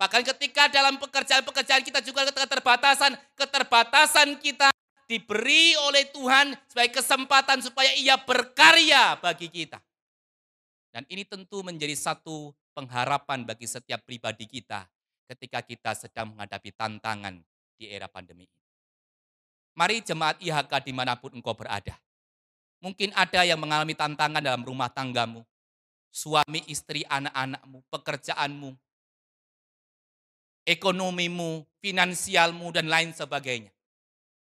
Bahkan 0.02 0.26
ketika 0.34 0.66
dalam 0.66 0.98
pekerjaan-pekerjaan 0.98 1.86
kita 1.86 2.02
juga 2.02 2.26
keterbatasan, 2.26 3.14
keterbatasan 3.38 4.34
kita 4.42 4.74
diberi 5.06 5.78
oleh 5.78 6.10
Tuhan 6.10 6.58
sebagai 6.66 6.98
kesempatan 6.98 7.62
supaya 7.62 7.94
ia 7.94 8.18
berkarya 8.18 9.14
bagi 9.22 9.46
kita. 9.46 9.78
Dan 10.90 11.06
ini 11.06 11.22
tentu 11.22 11.62
menjadi 11.62 11.94
satu 11.94 12.50
pengharapan 12.74 13.46
bagi 13.46 13.70
setiap 13.70 14.02
pribadi 14.02 14.50
kita 14.50 14.90
ketika 15.30 15.62
kita 15.62 15.94
sedang 15.94 16.34
menghadapi 16.34 16.74
tantangan 16.74 17.38
di 17.78 17.86
era 17.86 18.10
pandemi 18.10 18.50
ini. 18.50 18.61
Mari 19.72 20.04
jemaat 20.04 20.36
IHK 20.40 20.72
di 20.84 20.92
mana 20.92 21.16
pun 21.16 21.32
engkau 21.32 21.56
berada. 21.56 21.96
Mungkin 22.82 23.14
ada 23.14 23.46
yang 23.46 23.56
mengalami 23.62 23.94
tantangan 23.94 24.42
dalam 24.42 24.66
rumah 24.66 24.90
tanggamu, 24.90 25.46
suami, 26.10 26.66
istri, 26.66 27.06
anak-anakmu, 27.08 27.78
pekerjaanmu, 27.88 28.74
ekonomimu, 30.66 31.64
finansialmu, 31.78 32.68
dan 32.74 32.90
lain 32.90 33.14
sebagainya. 33.14 33.70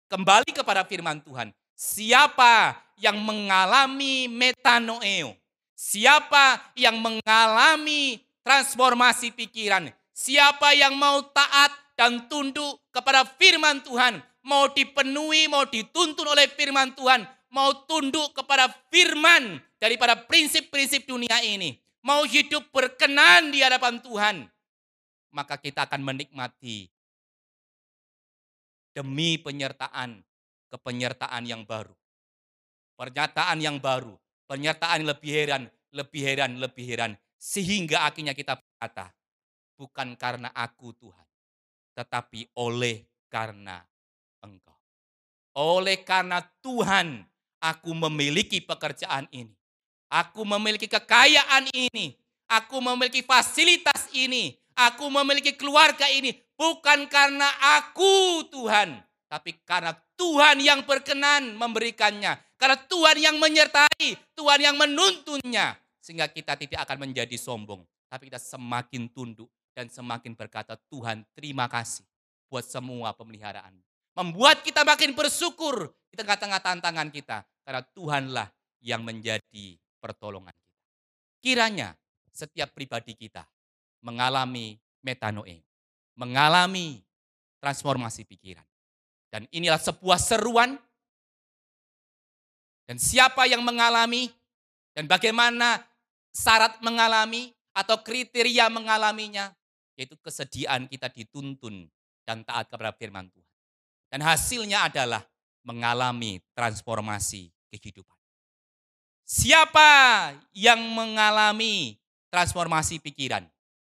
Kembali 0.09 0.55
kepada 0.55 0.87
firman 0.87 1.21
Tuhan. 1.21 1.53
Siapa 1.79 2.79
yang 2.97 3.21
mengalami 3.21 4.27
metanoeo? 4.27 5.37
Siapa 5.79 6.75
yang 6.75 6.99
mengalami 6.99 8.19
transformasi 8.43 9.31
pikiran? 9.31 9.93
Siapa 10.11 10.75
yang 10.75 10.99
mau 10.99 11.23
taat 11.31 11.71
dan 11.95 12.27
tunduk 12.27 12.83
kepada 12.91 13.23
firman 13.39 13.79
Tuhan, 13.83 14.19
mau 14.49 14.73
dipenuhi, 14.73 15.45
mau 15.53 15.69
dituntun 15.69 16.25
oleh 16.25 16.49
firman 16.49 16.97
Tuhan, 16.97 17.29
mau 17.53 17.85
tunduk 17.85 18.33
kepada 18.33 18.73
firman 18.89 19.61
daripada 19.77 20.17
prinsip-prinsip 20.17 21.05
dunia 21.05 21.37
ini, 21.45 21.77
mau 22.01 22.25
hidup 22.25 22.73
berkenan 22.73 23.53
di 23.53 23.61
hadapan 23.61 24.01
Tuhan, 24.01 24.49
maka 25.29 25.61
kita 25.61 25.85
akan 25.85 26.01
menikmati 26.01 26.89
demi 28.97 29.37
penyertaan 29.37 30.25
kepenyertaan 30.73 31.45
yang 31.45 31.63
baru. 31.69 31.93
Pernyataan 32.99 33.63
yang 33.63 33.79
baru, 33.79 34.19
pernyataan 34.51 35.07
lebih 35.07 35.31
heran, 35.31 35.63
lebih 35.95 36.23
heran, 36.25 36.59
lebih 36.59 36.83
heran. 36.83 37.13
Sehingga 37.39 38.11
akhirnya 38.11 38.35
kita 38.35 38.59
berkata, 38.59 39.15
bukan 39.79 40.19
karena 40.19 40.51
aku 40.51 40.91
Tuhan, 40.99 41.29
tetapi 41.95 42.59
oleh 42.59 43.07
karena 43.31 43.87
Engkau. 44.43 44.77
Oleh 45.59 46.01
karena 46.07 46.43
Tuhan, 46.63 47.27
aku 47.59 47.91
memiliki 47.95 48.63
pekerjaan 48.63 49.27
ini. 49.35 49.55
Aku 50.09 50.47
memiliki 50.47 50.89
kekayaan 50.89 51.69
ini. 51.75 52.17
Aku 52.49 52.81
memiliki 52.81 53.21
fasilitas 53.21 54.09
ini. 54.17 54.57
Aku 54.73 55.11
memiliki 55.13 55.53
keluarga 55.53 56.09
ini. 56.09 56.33
Bukan 56.57 57.11
karena 57.13 57.51
aku 57.77 58.47
Tuhan. 58.49 59.05
Tapi 59.29 59.61
karena 59.69 59.93
Tuhan 60.17 60.57
yang 60.65 60.81
berkenan 60.89 61.53
memberikannya. 61.61 62.41
Karena 62.57 62.79
Tuhan 62.89 63.17
yang 63.21 63.37
menyertai. 63.37 64.17
Tuhan 64.33 64.61
yang 64.65 64.77
menuntunnya. 64.81 65.77
Sehingga 66.01 66.31
kita 66.33 66.57
tidak 66.57 66.89
akan 66.89 67.11
menjadi 67.11 67.37
sombong. 67.37 67.85
Tapi 68.09 68.33
kita 68.33 68.41
semakin 68.41 69.13
tunduk 69.13 69.53
dan 69.77 69.93
semakin 69.93 70.33
berkata, 70.33 70.81
Tuhan 70.89 71.29
terima 71.37 71.69
kasih 71.69 72.03
buat 72.49 72.65
semua 72.65 73.13
pemeliharaan. 73.13 73.77
Membuat 74.19 74.67
kita 74.67 74.83
makin 74.83 75.15
bersyukur 75.15 75.95
di 76.11 76.19
tengah-tengah 76.19 76.59
tantangan 76.59 77.09
kita. 77.15 77.47
Karena 77.63 77.83
Tuhanlah 77.95 78.49
yang 78.83 79.07
menjadi 79.07 79.79
pertolongan 80.03 80.55
kita. 80.55 80.83
Kiranya 81.39 81.89
setiap 82.35 82.75
pribadi 82.75 83.15
kita 83.15 83.47
mengalami 84.03 84.79
metanoe, 85.07 85.63
mengalami 86.19 87.03
transformasi 87.63 88.27
pikiran. 88.27 88.67
Dan 89.29 89.45
inilah 89.53 89.79
sebuah 89.79 90.19
seruan 90.19 90.75
dan 92.89 92.97
siapa 92.97 93.45
yang 93.45 93.61
mengalami 93.61 94.33
dan 94.97 95.05
bagaimana 95.05 95.85
syarat 96.33 96.81
mengalami 96.81 97.53
atau 97.77 98.01
kriteria 98.01 98.73
mengalaminya, 98.73 99.53
yaitu 99.95 100.17
kesediaan 100.19 100.89
kita 100.89 101.13
dituntun 101.13 101.87
dan 102.25 102.43
taat 102.43 102.73
kepada 102.73 102.97
firman 102.97 103.29
Tuhan. 103.29 103.38
Dan 104.09 104.25
hasilnya 104.25 104.89
adalah 104.89 105.21
mengalami 105.69 106.41
transformasi 106.57 107.53
kehidupan. 107.69 108.17
Siapa 109.29 110.33
yang 110.57 110.81
mengalami 110.97 112.01
transformasi 112.33 112.97
pikiran, 113.05 113.45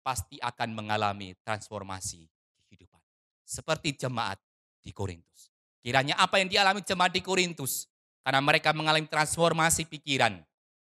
pasti 0.02 0.42
akan 0.42 0.74
mengalami 0.74 1.38
transformasi 1.46 2.26
kehidupan. 2.66 2.98
Seperti 3.46 3.94
jemaat 3.94 4.42
di 4.82 4.90
Korintus. 4.90 5.54
Kiranya 5.86 6.18
apa 6.18 6.42
yang 6.42 6.50
dialami 6.50 6.82
jemaat 6.82 7.14
di 7.14 7.22
Korintus, 7.22 7.86
karena 8.26 8.42
mereka 8.42 8.74
mengalami 8.74 9.06
transformasi 9.06 9.86
pikiran, 9.86 10.42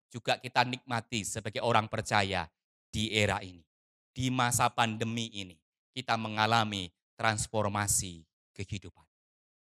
juga 0.08 0.40
kita 0.40 0.64
nikmati 0.64 1.28
sebagai 1.28 1.60
orang 1.60 1.92
percaya 1.92 2.48
di 2.88 3.12
era 3.12 3.44
ini. 3.44 3.64
Di 4.12 4.32
masa 4.32 4.72
pandemi 4.72 5.28
ini, 5.32 5.60
kita 5.92 6.16
mengalami 6.16 6.88
transformasi 7.20 8.24
kehidupan. 8.54 9.04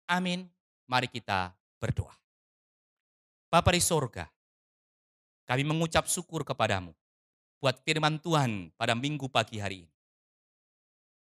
Amin. 0.07 0.47
Mari 0.87 1.07
kita 1.07 1.55
berdoa. 1.79 2.13
Bapa 3.47 3.69
di 3.71 3.81
sorga, 3.81 4.27
kami 5.45 5.63
mengucap 5.67 6.09
syukur 6.09 6.41
kepadamu 6.41 6.95
buat 7.61 7.79
firman 7.85 8.19
Tuhan 8.19 8.73
pada 8.75 8.97
minggu 8.97 9.29
pagi 9.31 9.61
hari 9.61 9.87
ini. 9.87 9.93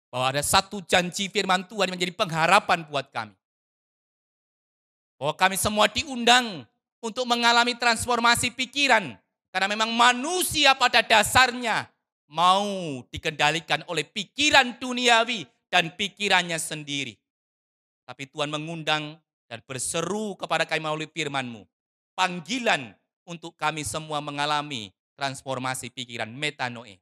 Bahwa 0.09 0.33
ada 0.33 0.43
satu 0.45 0.81
janji 0.85 1.29
firman 1.29 1.69
Tuhan 1.69 1.89
yang 1.89 1.97
menjadi 1.97 2.17
pengharapan 2.17 2.85
buat 2.89 3.13
kami. 3.13 3.37
Bahwa 5.21 5.35
kami 5.37 5.57
semua 5.61 5.89
diundang 5.89 6.65
untuk 7.05 7.29
mengalami 7.29 7.77
transformasi 7.77 8.53
pikiran. 8.57 9.17
Karena 9.49 9.69
memang 9.69 9.93
manusia 9.93 10.77
pada 10.77 11.01
dasarnya 11.01 11.89
mau 12.29 13.01
dikendalikan 13.09 13.85
oleh 13.89 14.05
pikiran 14.05 14.77
duniawi 14.77 15.49
dan 15.73 15.93
pikirannya 15.97 16.57
sendiri. 16.61 17.17
Tapi 18.09 18.25
Tuhan 18.33 18.49
mengundang 18.49 19.21
dan 19.45 19.61
berseru 19.69 20.33
kepada 20.41 20.65
kami 20.65 20.81
melalui 20.81 21.13
firman-Mu. 21.13 21.69
Panggilan 22.17 22.97
untuk 23.29 23.53
kami 23.53 23.85
semua 23.85 24.25
mengalami 24.25 24.89
transformasi 25.13 25.93
pikiran 25.93 26.33
metanoe. 26.33 26.97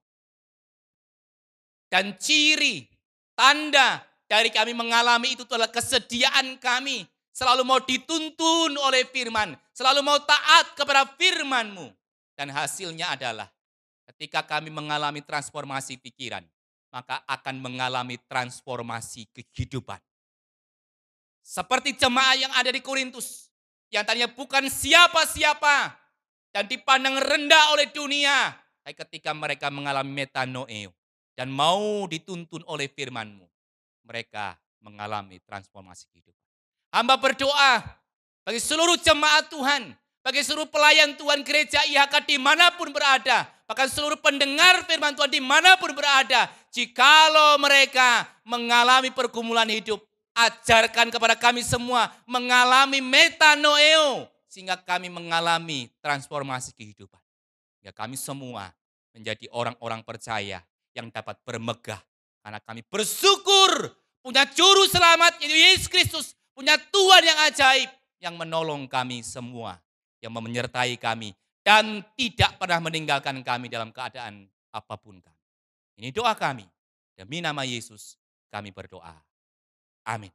Dan 1.86 2.18
ciri, 2.18 2.90
tanda 3.38 4.02
dari 4.26 4.50
kami 4.50 4.74
mengalami 4.74 5.38
itu 5.38 5.46
adalah 5.46 5.70
kesediaan 5.70 6.58
kami. 6.58 7.06
Selalu 7.30 7.62
mau 7.62 7.78
dituntun 7.78 8.74
oleh 8.74 9.06
firman. 9.06 9.54
Selalu 9.70 10.02
mau 10.02 10.18
taat 10.18 10.74
kepada 10.74 11.06
firman-Mu. 11.14 11.86
Dan 12.34 12.50
hasilnya 12.50 13.14
adalah 13.14 13.46
ketika 14.10 14.42
kami 14.42 14.74
mengalami 14.74 15.22
transformasi 15.22 16.02
pikiran, 16.02 16.42
maka 16.90 17.22
akan 17.30 17.62
mengalami 17.62 18.18
transformasi 18.26 19.30
kehidupan. 19.30 20.02
Seperti 21.46 21.94
jemaah 21.94 22.34
yang 22.34 22.50
ada 22.58 22.74
di 22.74 22.82
Korintus. 22.82 23.54
Yang 23.94 24.04
tadinya 24.10 24.30
bukan 24.34 24.66
siapa-siapa. 24.66 25.94
Dan 26.50 26.66
dipandang 26.66 27.22
rendah 27.22 27.70
oleh 27.70 27.86
dunia. 27.94 28.50
Tapi 28.82 28.98
ketika 28.98 29.30
mereka 29.30 29.70
mengalami 29.70 30.10
metanoeo. 30.10 30.90
Dan 31.38 31.54
mau 31.54 32.02
dituntun 32.10 32.66
oleh 32.66 32.90
firmanmu. 32.90 33.46
Mereka 34.10 34.58
mengalami 34.82 35.38
transformasi 35.46 36.10
kehidupan. 36.10 36.46
Hamba 36.90 37.14
berdoa 37.14 37.78
bagi 38.42 38.58
seluruh 38.58 38.98
jemaat 38.98 39.46
Tuhan. 39.46 39.94
Bagi 40.26 40.42
seluruh 40.42 40.66
pelayan 40.66 41.14
Tuhan 41.14 41.46
gereja 41.46 41.78
IHK 41.86 42.26
di 42.26 42.42
mana 42.42 42.74
pun 42.74 42.90
berada. 42.90 43.46
Bahkan 43.70 43.86
seluruh 43.86 44.18
pendengar 44.18 44.82
firman 44.90 45.14
Tuhan 45.14 45.30
di 45.30 45.38
mana 45.38 45.78
pun 45.78 45.94
berada. 45.94 46.50
Jikalau 46.74 47.54
mereka 47.62 48.26
mengalami 48.42 49.14
pergumulan 49.14 49.70
hidup 49.70 50.02
ajarkan 50.36 51.08
kepada 51.08 51.32
kami 51.32 51.64
semua 51.64 52.12
mengalami 52.28 53.00
metanoeo 53.00 54.28
sehingga 54.44 54.76
kami 54.76 55.08
mengalami 55.08 55.88
transformasi 56.04 56.76
kehidupan. 56.76 57.20
Ya 57.80 57.90
kami 57.90 58.20
semua 58.20 58.76
menjadi 59.16 59.48
orang-orang 59.48 60.04
percaya 60.04 60.60
yang 60.92 61.08
dapat 61.08 61.40
bermegah 61.40 62.00
karena 62.44 62.60
kami 62.60 62.84
bersyukur 62.84 63.96
punya 64.20 64.44
juru 64.52 64.84
selamat 64.92 65.40
yaitu 65.40 65.56
Yesus 65.56 65.88
Kristus, 65.88 66.26
punya 66.52 66.76
Tuhan 66.76 67.22
yang 67.24 67.38
ajaib 67.48 67.90
yang 68.20 68.34
menolong 68.36 68.84
kami 68.86 69.24
semua, 69.24 69.80
yang 70.20 70.36
menyertai 70.36 71.00
kami 71.00 71.32
dan 71.66 72.04
tidak 72.14 72.54
pernah 72.62 72.78
meninggalkan 72.78 73.42
kami 73.42 73.66
dalam 73.66 73.90
keadaan 73.90 74.46
apa 74.70 74.94
pun 74.94 75.18
kami. 75.18 75.42
Ini 75.98 76.12
doa 76.12 76.36
kami. 76.36 76.68
Demi 77.16 77.40
nama 77.40 77.64
Yesus 77.64 78.20
kami 78.52 78.70
berdoa. 78.70 79.25
Amin. 80.06 80.30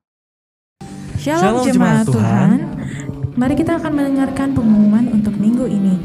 Shalom, 1.15 1.63
jemaat 1.63 2.03
Tuhan. 2.03 2.59
Mari 3.39 3.55
kita 3.55 3.79
akan 3.79 3.91
mendengarkan 3.95 4.51
pengumuman 4.51 5.07
untuk 5.15 5.31
minggu 5.39 5.63
ini. 5.63 5.95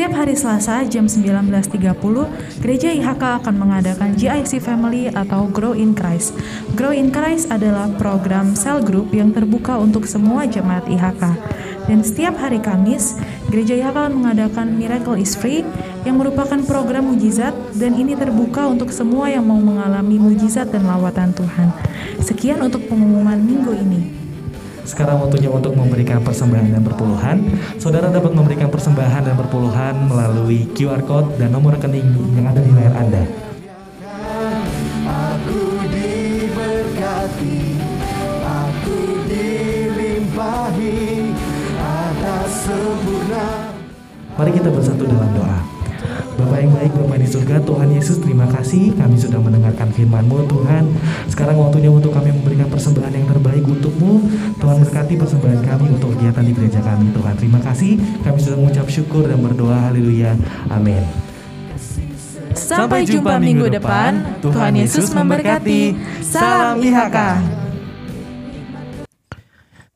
Setiap 0.00 0.16
hari 0.16 0.32
Selasa 0.32 0.80
jam 0.88 1.04
19.30, 1.04 1.76
Gereja 2.64 2.88
IHK 2.88 3.44
akan 3.44 3.52
mengadakan 3.52 4.16
GIC 4.16 4.56
Family 4.56 5.12
atau 5.12 5.44
Grow 5.44 5.76
in 5.76 5.92
Christ. 5.92 6.32
Grow 6.72 6.88
in 6.88 7.12
Christ 7.12 7.52
adalah 7.52 7.84
program 8.00 8.56
cell 8.56 8.80
group 8.80 9.12
yang 9.12 9.28
terbuka 9.28 9.76
untuk 9.76 10.08
semua 10.08 10.48
jemaat 10.48 10.88
IHK. 10.88 11.36
Dan 11.84 12.00
setiap 12.00 12.32
hari 12.40 12.64
Kamis, 12.64 13.20
Gereja 13.52 13.76
IHK 13.76 14.08
akan 14.08 14.14
mengadakan 14.24 14.72
Miracle 14.72 15.20
is 15.20 15.36
Free 15.36 15.68
yang 16.08 16.16
merupakan 16.16 16.64
program 16.64 17.12
mujizat 17.12 17.52
dan 17.76 17.92
ini 17.92 18.16
terbuka 18.16 18.72
untuk 18.72 18.88
semua 18.96 19.28
yang 19.28 19.44
mau 19.44 19.60
mengalami 19.60 20.16
mujizat 20.16 20.72
dan 20.72 20.88
lawatan 20.88 21.36
Tuhan. 21.36 21.76
Sekian 22.24 22.64
untuk 22.64 22.88
pengumuman 22.88 23.36
minggu 23.36 23.76
ini. 23.76 24.19
Sekarang 24.90 25.22
waktunya 25.22 25.46
untuk 25.46 25.78
memberikan 25.78 26.18
persembahan 26.18 26.74
dan 26.74 26.82
perpuluhan. 26.82 27.38
Saudara 27.78 28.10
dapat 28.10 28.34
memberikan 28.34 28.66
persembahan 28.66 29.22
dan 29.22 29.38
perpuluhan 29.38 29.94
melalui 30.10 30.66
QR 30.74 30.98
Code 31.06 31.38
dan 31.38 31.54
nomor 31.54 31.78
rekening 31.78 32.10
yang 32.34 32.50
ada 32.50 32.58
di 32.58 32.74
layar 32.74 32.98
Anda. 32.98 33.22
Aku 35.06 35.78
diberkati, 35.94 37.78
aku 38.42 38.98
dilimpahi 39.30 40.98
atas 41.78 42.50
sempurna. 42.66 43.70
Mari 44.34 44.50
kita 44.58 44.74
bersatu 44.74 45.06
dalam 45.06 45.30
doa. 45.38 45.79
Bapak 46.40 46.56
yang 46.56 46.72
baik, 46.72 46.92
Bapak 46.96 47.18
di 47.20 47.28
surga, 47.28 47.56
Tuhan 47.68 47.88
Yesus 47.92 48.16
terima 48.24 48.48
kasih 48.48 48.96
kami 48.96 49.20
sudah 49.20 49.36
mendengarkan 49.44 49.92
firman-Mu 49.92 50.48
Tuhan. 50.48 50.88
Sekarang 51.28 51.60
waktunya 51.60 51.92
untuk 51.92 52.16
kami 52.16 52.32
memberikan 52.32 52.64
persembahan 52.72 53.12
yang 53.12 53.28
terbaik 53.28 53.60
untuk-Mu. 53.60 54.12
Tuhan 54.56 54.76
berkati 54.80 55.14
persembahan 55.20 55.60
kami 55.60 55.86
untuk 55.92 56.16
kegiatan 56.16 56.40
di 56.40 56.52
gereja 56.56 56.80
kami 56.80 57.12
Tuhan. 57.12 57.34
Terima 57.36 57.60
kasih, 57.60 58.00
kami 58.24 58.38
sudah 58.40 58.56
mengucap 58.56 58.88
syukur 58.88 59.28
dan 59.28 59.36
berdoa, 59.44 59.92
haleluya, 59.92 60.32
amin. 60.72 61.04
Sampai 62.56 63.04
jumpa 63.04 63.36
minggu 63.36 63.68
depan. 63.68 64.40
Tuhan 64.40 64.80
Yesus 64.80 65.12
memberkati. 65.12 65.92
Salam 66.24 66.80
IHK. 66.80 67.18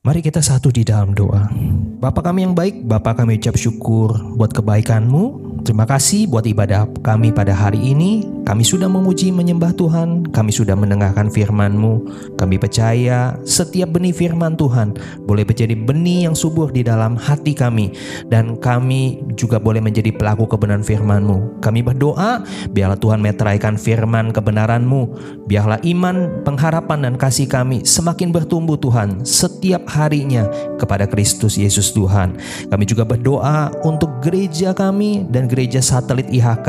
Mari 0.05 0.21
kita 0.21 0.45
satu 0.45 0.69
di 0.69 0.85
dalam 0.85 1.17
doa. 1.17 1.49
Bapa 1.97 2.21
kami 2.21 2.45
yang 2.45 2.53
baik, 2.53 2.85
Bapa 2.85 3.17
kami 3.17 3.41
ucap 3.41 3.57
syukur 3.57 4.13
buat 4.37 4.53
kebaikan-Mu. 4.53 5.44
Terima 5.65 5.89
kasih 5.89 6.29
buat 6.29 6.45
ibadah 6.45 6.85
kami 7.01 7.33
pada 7.33 7.57
hari 7.57 7.81
ini. 7.81 8.21
Kami 8.45 8.61
sudah 8.61 8.93
memuji 8.93 9.33
menyembah 9.33 9.73
Tuhan, 9.73 10.29
kami 10.29 10.53
sudah 10.53 10.77
mendengarkan 10.77 11.33
firman-Mu. 11.33 12.05
Kami 12.37 12.61
percaya 12.61 13.41
setiap 13.49 13.97
benih 13.97 14.13
firman 14.13 14.53
Tuhan 14.53 14.93
boleh 15.25 15.49
menjadi 15.49 15.73
benih 15.73 16.29
yang 16.29 16.37
subur 16.37 16.69
di 16.69 16.85
dalam 16.85 17.17
hati 17.17 17.57
kami. 17.57 17.97
Dan 18.29 18.61
kami 18.61 19.25
juga 19.33 19.57
boleh 19.57 19.81
menjadi 19.81 20.13
pelaku 20.13 20.45
kebenaran 20.45 20.85
firman-Mu. 20.85 21.65
Kami 21.65 21.81
berdoa, 21.81 22.45
biarlah 22.69 23.01
Tuhan 23.01 23.25
meteraikan 23.25 23.81
firman 23.81 24.29
kebenaran-Mu. 24.29 25.03
Biarlah 25.49 25.81
iman, 25.81 26.45
pengharapan, 26.45 27.09
dan 27.09 27.15
kasih 27.17 27.49
kami 27.49 27.81
semakin 27.89 28.29
bertumbuh 28.29 28.77
Tuhan 28.77 29.25
setiap 29.25 29.89
harinya 29.89 30.45
kepada 30.77 31.09
Kristus 31.09 31.57
Yesus 31.57 31.97
Tuhan. 31.97 32.37
Kami 32.69 32.85
juga 32.85 33.09
berdoa 33.09 33.73
untuk 33.89 34.21
gereja 34.21 34.77
kami 34.77 35.25
dan 35.33 35.49
gereja 35.49 35.81
satelit 35.81 36.29
IHK 36.29 36.69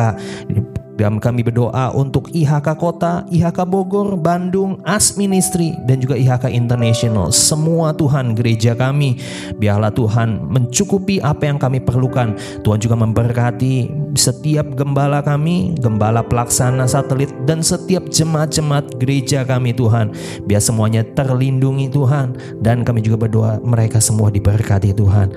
Dan 0.95 1.19
kami 1.19 1.43
berdoa 1.43 1.91
untuk 1.91 2.31
IHK 2.31 2.67
Kota, 2.79 3.27
IHK 3.27 3.67
Bogor, 3.67 4.15
Bandung, 4.15 4.79
AS 4.87 5.19
Ministry, 5.19 5.75
dan 5.83 5.99
juga 5.99 6.15
IHK 6.15 6.51
International. 6.51 7.29
Semua 7.35 7.91
Tuhan 7.91 8.31
gereja 8.31 8.73
kami, 8.73 9.19
biarlah 9.59 9.91
Tuhan 9.91 10.47
mencukupi 10.47 11.19
apa 11.19 11.51
yang 11.51 11.59
kami 11.59 11.83
perlukan. 11.83 12.35
Tuhan 12.63 12.79
juga 12.79 12.95
memberkati 12.95 13.91
setiap 14.15 14.73
gembala 14.79 15.19
kami, 15.19 15.75
gembala 15.83 16.23
pelaksana 16.23 16.87
satelit, 16.87 17.29
dan 17.43 17.59
setiap 17.59 18.07
jemaat-jemaat 18.07 18.95
gereja 18.95 19.43
kami 19.43 19.75
Tuhan. 19.75 20.15
Biar 20.47 20.63
semuanya 20.63 21.03
terlindungi 21.03 21.91
Tuhan. 21.91 22.39
Dan 22.63 22.87
kami 22.87 23.03
juga 23.03 23.27
berdoa 23.27 23.59
mereka 23.61 23.99
semua 23.99 24.31
diberkati 24.31 24.95
Tuhan. 24.95 25.35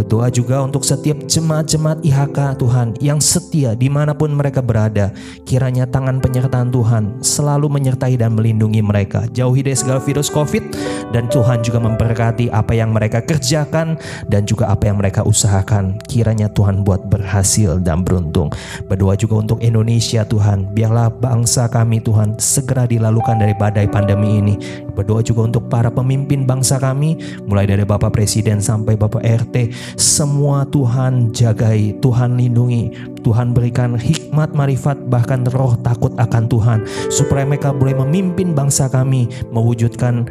Berdoa 0.00 0.32
juga 0.32 0.64
untuk 0.64 0.80
setiap 0.80 1.28
jemaat-jemaat 1.28 2.00
IHK 2.00 2.56
Tuhan 2.56 2.96
yang 3.04 3.20
setia 3.20 3.76
di 3.76 3.92
mana 3.92 4.16
pun 4.16 4.32
mereka 4.32 4.64
berada. 4.64 5.12
Kiranya 5.44 5.84
tangan 5.84 6.24
penyertaan 6.24 6.72
Tuhan 6.72 7.20
selalu 7.20 7.68
menyertai 7.68 8.16
dan 8.16 8.32
melindungi 8.32 8.80
mereka. 8.80 9.28
Jauhi 9.28 9.60
dari 9.60 9.76
segala 9.76 10.00
virus 10.00 10.32
COVID 10.32 10.72
dan 11.12 11.28
Tuhan 11.28 11.60
juga 11.60 11.84
memberkati 11.84 12.48
apa 12.48 12.72
yang 12.72 12.96
mereka 12.96 13.20
kerjakan 13.20 14.00
dan 14.24 14.48
juga 14.48 14.72
apa 14.72 14.88
yang 14.88 14.96
mereka 14.96 15.20
usahakan. 15.20 16.00
Kiranya 16.08 16.48
Tuhan 16.48 16.80
buat 16.80 17.04
berhasil 17.12 17.76
dan 17.84 18.00
beruntung. 18.00 18.48
Berdoa 18.88 19.20
juga 19.20 19.44
untuk 19.44 19.60
Indonesia 19.60 20.24
Tuhan. 20.24 20.72
Biarlah 20.72 21.12
bangsa 21.12 21.68
kami 21.68 22.00
Tuhan 22.00 22.40
segera 22.40 22.88
dilalukan 22.88 23.36
dari 23.36 23.52
badai 23.52 23.84
pandemi 23.84 24.40
ini. 24.40 24.54
Berdoa 24.96 25.20
juga 25.20 25.44
untuk 25.44 25.68
para 25.68 25.92
pemimpin 25.92 26.48
bangsa 26.48 26.80
kami 26.80 27.20
mulai 27.44 27.68
dari 27.68 27.84
Bapak 27.84 28.16
Presiden 28.16 28.64
sampai 28.64 28.96
Bapak 28.96 29.20
RT 29.20 29.56
semua 29.96 30.66
Tuhan 30.68 31.32
jagai, 31.34 31.96
Tuhan 31.98 32.36
lindungi, 32.36 32.90
Tuhan 33.24 33.56
berikan 33.56 33.96
hikmat, 33.96 34.52
marifat, 34.54 34.98
bahkan 35.08 35.46
roh 35.50 35.74
takut 35.80 36.12
akan 36.18 36.44
Tuhan, 36.46 36.78
supaya 37.08 37.46
mereka 37.46 37.74
boleh 37.74 37.96
memimpin 37.96 38.52
bangsa 38.52 38.90
kami, 38.90 39.28
mewujudkan 39.50 40.28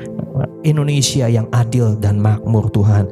Indonesia 0.63 1.27
yang 1.27 1.47
adil 1.51 1.95
dan 1.99 2.19
makmur 2.19 2.67
Tuhan. 2.71 3.07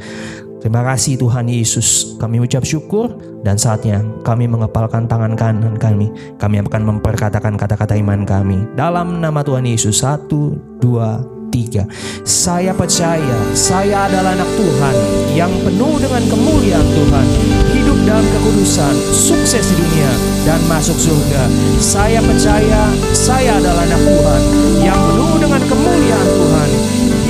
Terima 0.57 0.81
kasih 0.81 1.21
Tuhan 1.21 1.45
Yesus. 1.47 2.17
Kami 2.17 2.41
ucap 2.41 2.65
syukur 2.65 3.13
dan 3.45 3.61
saatnya 3.61 4.01
kami 4.25 4.49
mengepalkan 4.49 5.05
tangan 5.05 5.37
kanan 5.37 5.77
kami. 5.77 6.09
Kami 6.41 6.65
akan 6.65 6.81
memperkatakan 6.81 7.53
kata-kata 7.55 7.93
iman 8.01 8.25
kami. 8.25 8.65
Dalam 8.73 9.21
nama 9.21 9.45
Tuhan 9.45 9.69
Yesus. 9.69 10.01
Satu, 10.01 10.57
dua, 10.81 11.21
tiga. 11.49 11.83
Saya 12.23 12.71
percaya 12.75 13.37
saya 13.53 14.07
adalah 14.07 14.35
anak 14.35 14.49
Tuhan 14.55 14.95
yang 15.33 15.51
penuh 15.63 15.95
dengan 15.99 16.23
kemuliaan 16.27 16.87
Tuhan. 16.87 17.25
Hidup 17.73 17.99
dalam 18.07 18.25
kekudusan, 18.25 18.93
sukses 19.11 19.63
di 19.67 19.75
dunia 19.75 20.11
dan 20.47 20.59
masuk 20.71 20.95
surga. 20.95 21.43
Saya 21.81 22.19
percaya 22.23 22.91
saya 23.11 23.59
adalah 23.59 23.83
anak 23.83 24.01
Tuhan 24.01 24.41
yang 24.85 24.99
penuh 24.99 25.33
dengan 25.41 25.61
kemuliaan 25.67 26.27
Tuhan 26.27 26.69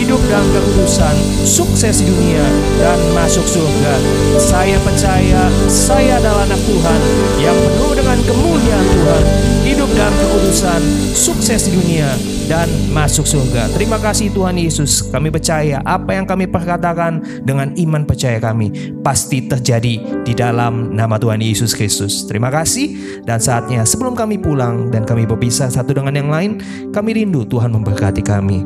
hidup 0.08 0.24
dalam 0.32 0.48
kekudusan, 0.56 1.16
sukses 1.44 2.00
dunia, 2.00 2.40
dan 2.80 2.96
masuk 3.12 3.44
surga. 3.44 3.94
Saya 4.40 4.80
percaya 4.80 5.52
saya 5.68 6.16
adalah 6.24 6.48
anak 6.48 6.64
Tuhan 6.64 7.00
yang 7.44 7.52
penuh 7.60 7.92
dengan 7.92 8.16
kemuliaan 8.24 8.88
Tuhan, 8.88 9.24
hidup 9.68 9.90
dalam 10.00 10.16
kekudusan, 10.16 10.80
sukses 11.12 11.68
dunia, 11.68 12.08
dan 12.48 12.72
masuk 12.96 13.28
surga. 13.28 13.68
Terima 13.76 14.00
kasih 14.00 14.32
Tuhan 14.32 14.56
Yesus. 14.56 15.04
Kami 15.12 15.28
percaya 15.28 15.84
apa 15.84 16.16
yang 16.16 16.24
kami 16.24 16.48
perkatakan 16.48 17.44
dengan 17.44 17.76
iman 17.76 18.08
percaya 18.08 18.40
kami 18.40 18.96
pasti 19.04 19.44
terjadi 19.44 20.24
di 20.24 20.32
dalam 20.32 20.96
nama 20.96 21.20
Tuhan 21.20 21.44
Yesus 21.44 21.76
Kristus. 21.76 22.24
Terima 22.24 22.48
kasih 22.48 23.20
dan 23.28 23.44
saatnya 23.44 23.84
sebelum 23.84 24.16
kami 24.16 24.40
pulang 24.40 24.88
dan 24.88 25.04
kami 25.04 25.28
berpisah 25.28 25.68
satu 25.68 25.92
dengan 25.92 26.16
yang 26.16 26.32
lain, 26.32 26.52
kami 26.96 27.20
rindu 27.20 27.44
Tuhan 27.44 27.76
memberkati 27.76 28.24
kami. 28.24 28.64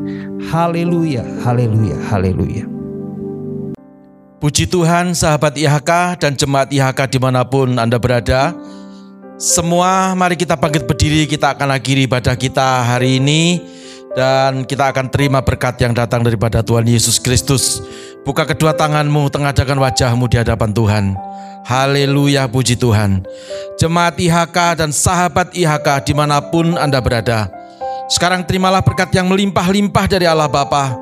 Haleluya, 0.50 1.22
haleluya, 1.46 1.94
haleluya. 2.10 2.66
Puji 4.42 4.66
Tuhan 4.66 5.14
sahabat 5.14 5.54
IHK 5.54 6.18
dan 6.18 6.34
jemaat 6.34 6.66
IHK 6.74 7.06
di 7.14 7.18
mana 7.22 7.46
pun 7.46 7.78
Anda 7.78 7.94
berada. 8.02 8.50
Semua 9.38 10.18
mari 10.18 10.34
kita 10.34 10.58
bangkit 10.58 10.90
berdiri, 10.90 11.30
kita 11.30 11.54
akan 11.54 11.78
akhiri 11.78 12.10
ibadah 12.10 12.34
kita 12.34 12.82
hari 12.82 13.22
ini 13.22 13.62
dan 14.18 14.66
kita 14.66 14.90
akan 14.90 15.14
terima 15.14 15.46
berkat 15.46 15.78
yang 15.78 15.94
datang 15.94 16.26
daripada 16.26 16.58
Tuhan 16.58 16.90
Yesus 16.90 17.22
Kristus. 17.22 17.78
Buka 18.26 18.42
kedua 18.42 18.74
tanganmu, 18.74 19.30
tengadahkan 19.30 19.78
wajahmu 19.78 20.26
di 20.26 20.42
hadapan 20.42 20.74
Tuhan. 20.74 21.04
Haleluya, 21.62 22.50
puji 22.50 22.74
Tuhan. 22.74 23.22
Jemaat 23.78 24.18
IHK 24.18 24.58
dan 24.74 24.90
sahabat 24.90 25.54
IHK 25.54 26.02
di 26.02 26.18
mana 26.18 26.42
pun 26.42 26.74
Anda 26.74 26.98
berada. 26.98 27.61
Sekarang 28.12 28.44
terimalah 28.44 28.84
berkat 28.84 29.08
yang 29.16 29.24
melimpah-limpah 29.24 30.04
dari 30.04 30.28
Allah 30.28 30.44
Bapa, 30.44 30.92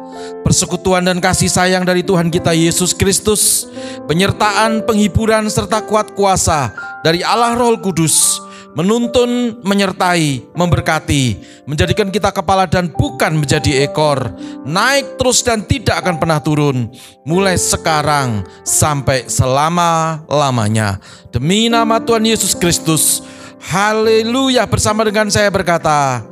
persekutuan 0.46 1.02
dan 1.02 1.18
kasih 1.18 1.50
sayang 1.50 1.82
dari 1.82 2.06
Tuhan 2.06 2.30
kita 2.30 2.54
Yesus 2.54 2.94
Kristus, 2.94 3.66
penyertaan, 4.06 4.86
penghiburan 4.86 5.50
serta 5.50 5.82
kuat 5.82 6.14
kuasa 6.14 6.70
dari 7.02 7.18
Allah 7.26 7.58
Roh 7.58 7.74
Kudus, 7.82 8.38
menuntun, 8.78 9.58
menyertai, 9.66 10.54
memberkati, 10.54 11.42
menjadikan 11.66 12.14
kita 12.14 12.30
kepala 12.30 12.70
dan 12.70 12.86
bukan 12.94 13.42
menjadi 13.42 13.90
ekor, 13.90 14.30
naik 14.62 15.18
terus 15.18 15.42
dan 15.42 15.66
tidak 15.66 16.06
akan 16.06 16.14
pernah 16.14 16.38
turun, 16.38 16.94
mulai 17.26 17.58
sekarang 17.58 18.46
sampai 18.62 19.26
selama-lamanya. 19.26 21.02
Demi 21.34 21.66
nama 21.66 21.98
Tuhan 21.98 22.22
Yesus 22.22 22.54
Kristus, 22.54 23.18
haleluya 23.66 24.62
bersama 24.70 25.02
dengan 25.02 25.26
saya 25.26 25.50
berkata, 25.50 26.22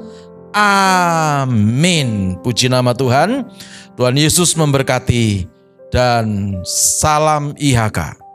Amin. 0.58 2.34
Puji 2.42 2.66
nama 2.66 2.90
Tuhan. 2.90 3.46
Tuhan 3.94 4.16
Yesus 4.18 4.58
memberkati 4.58 5.46
dan 5.94 6.58
salam 6.66 7.54
IHK. 7.54 8.27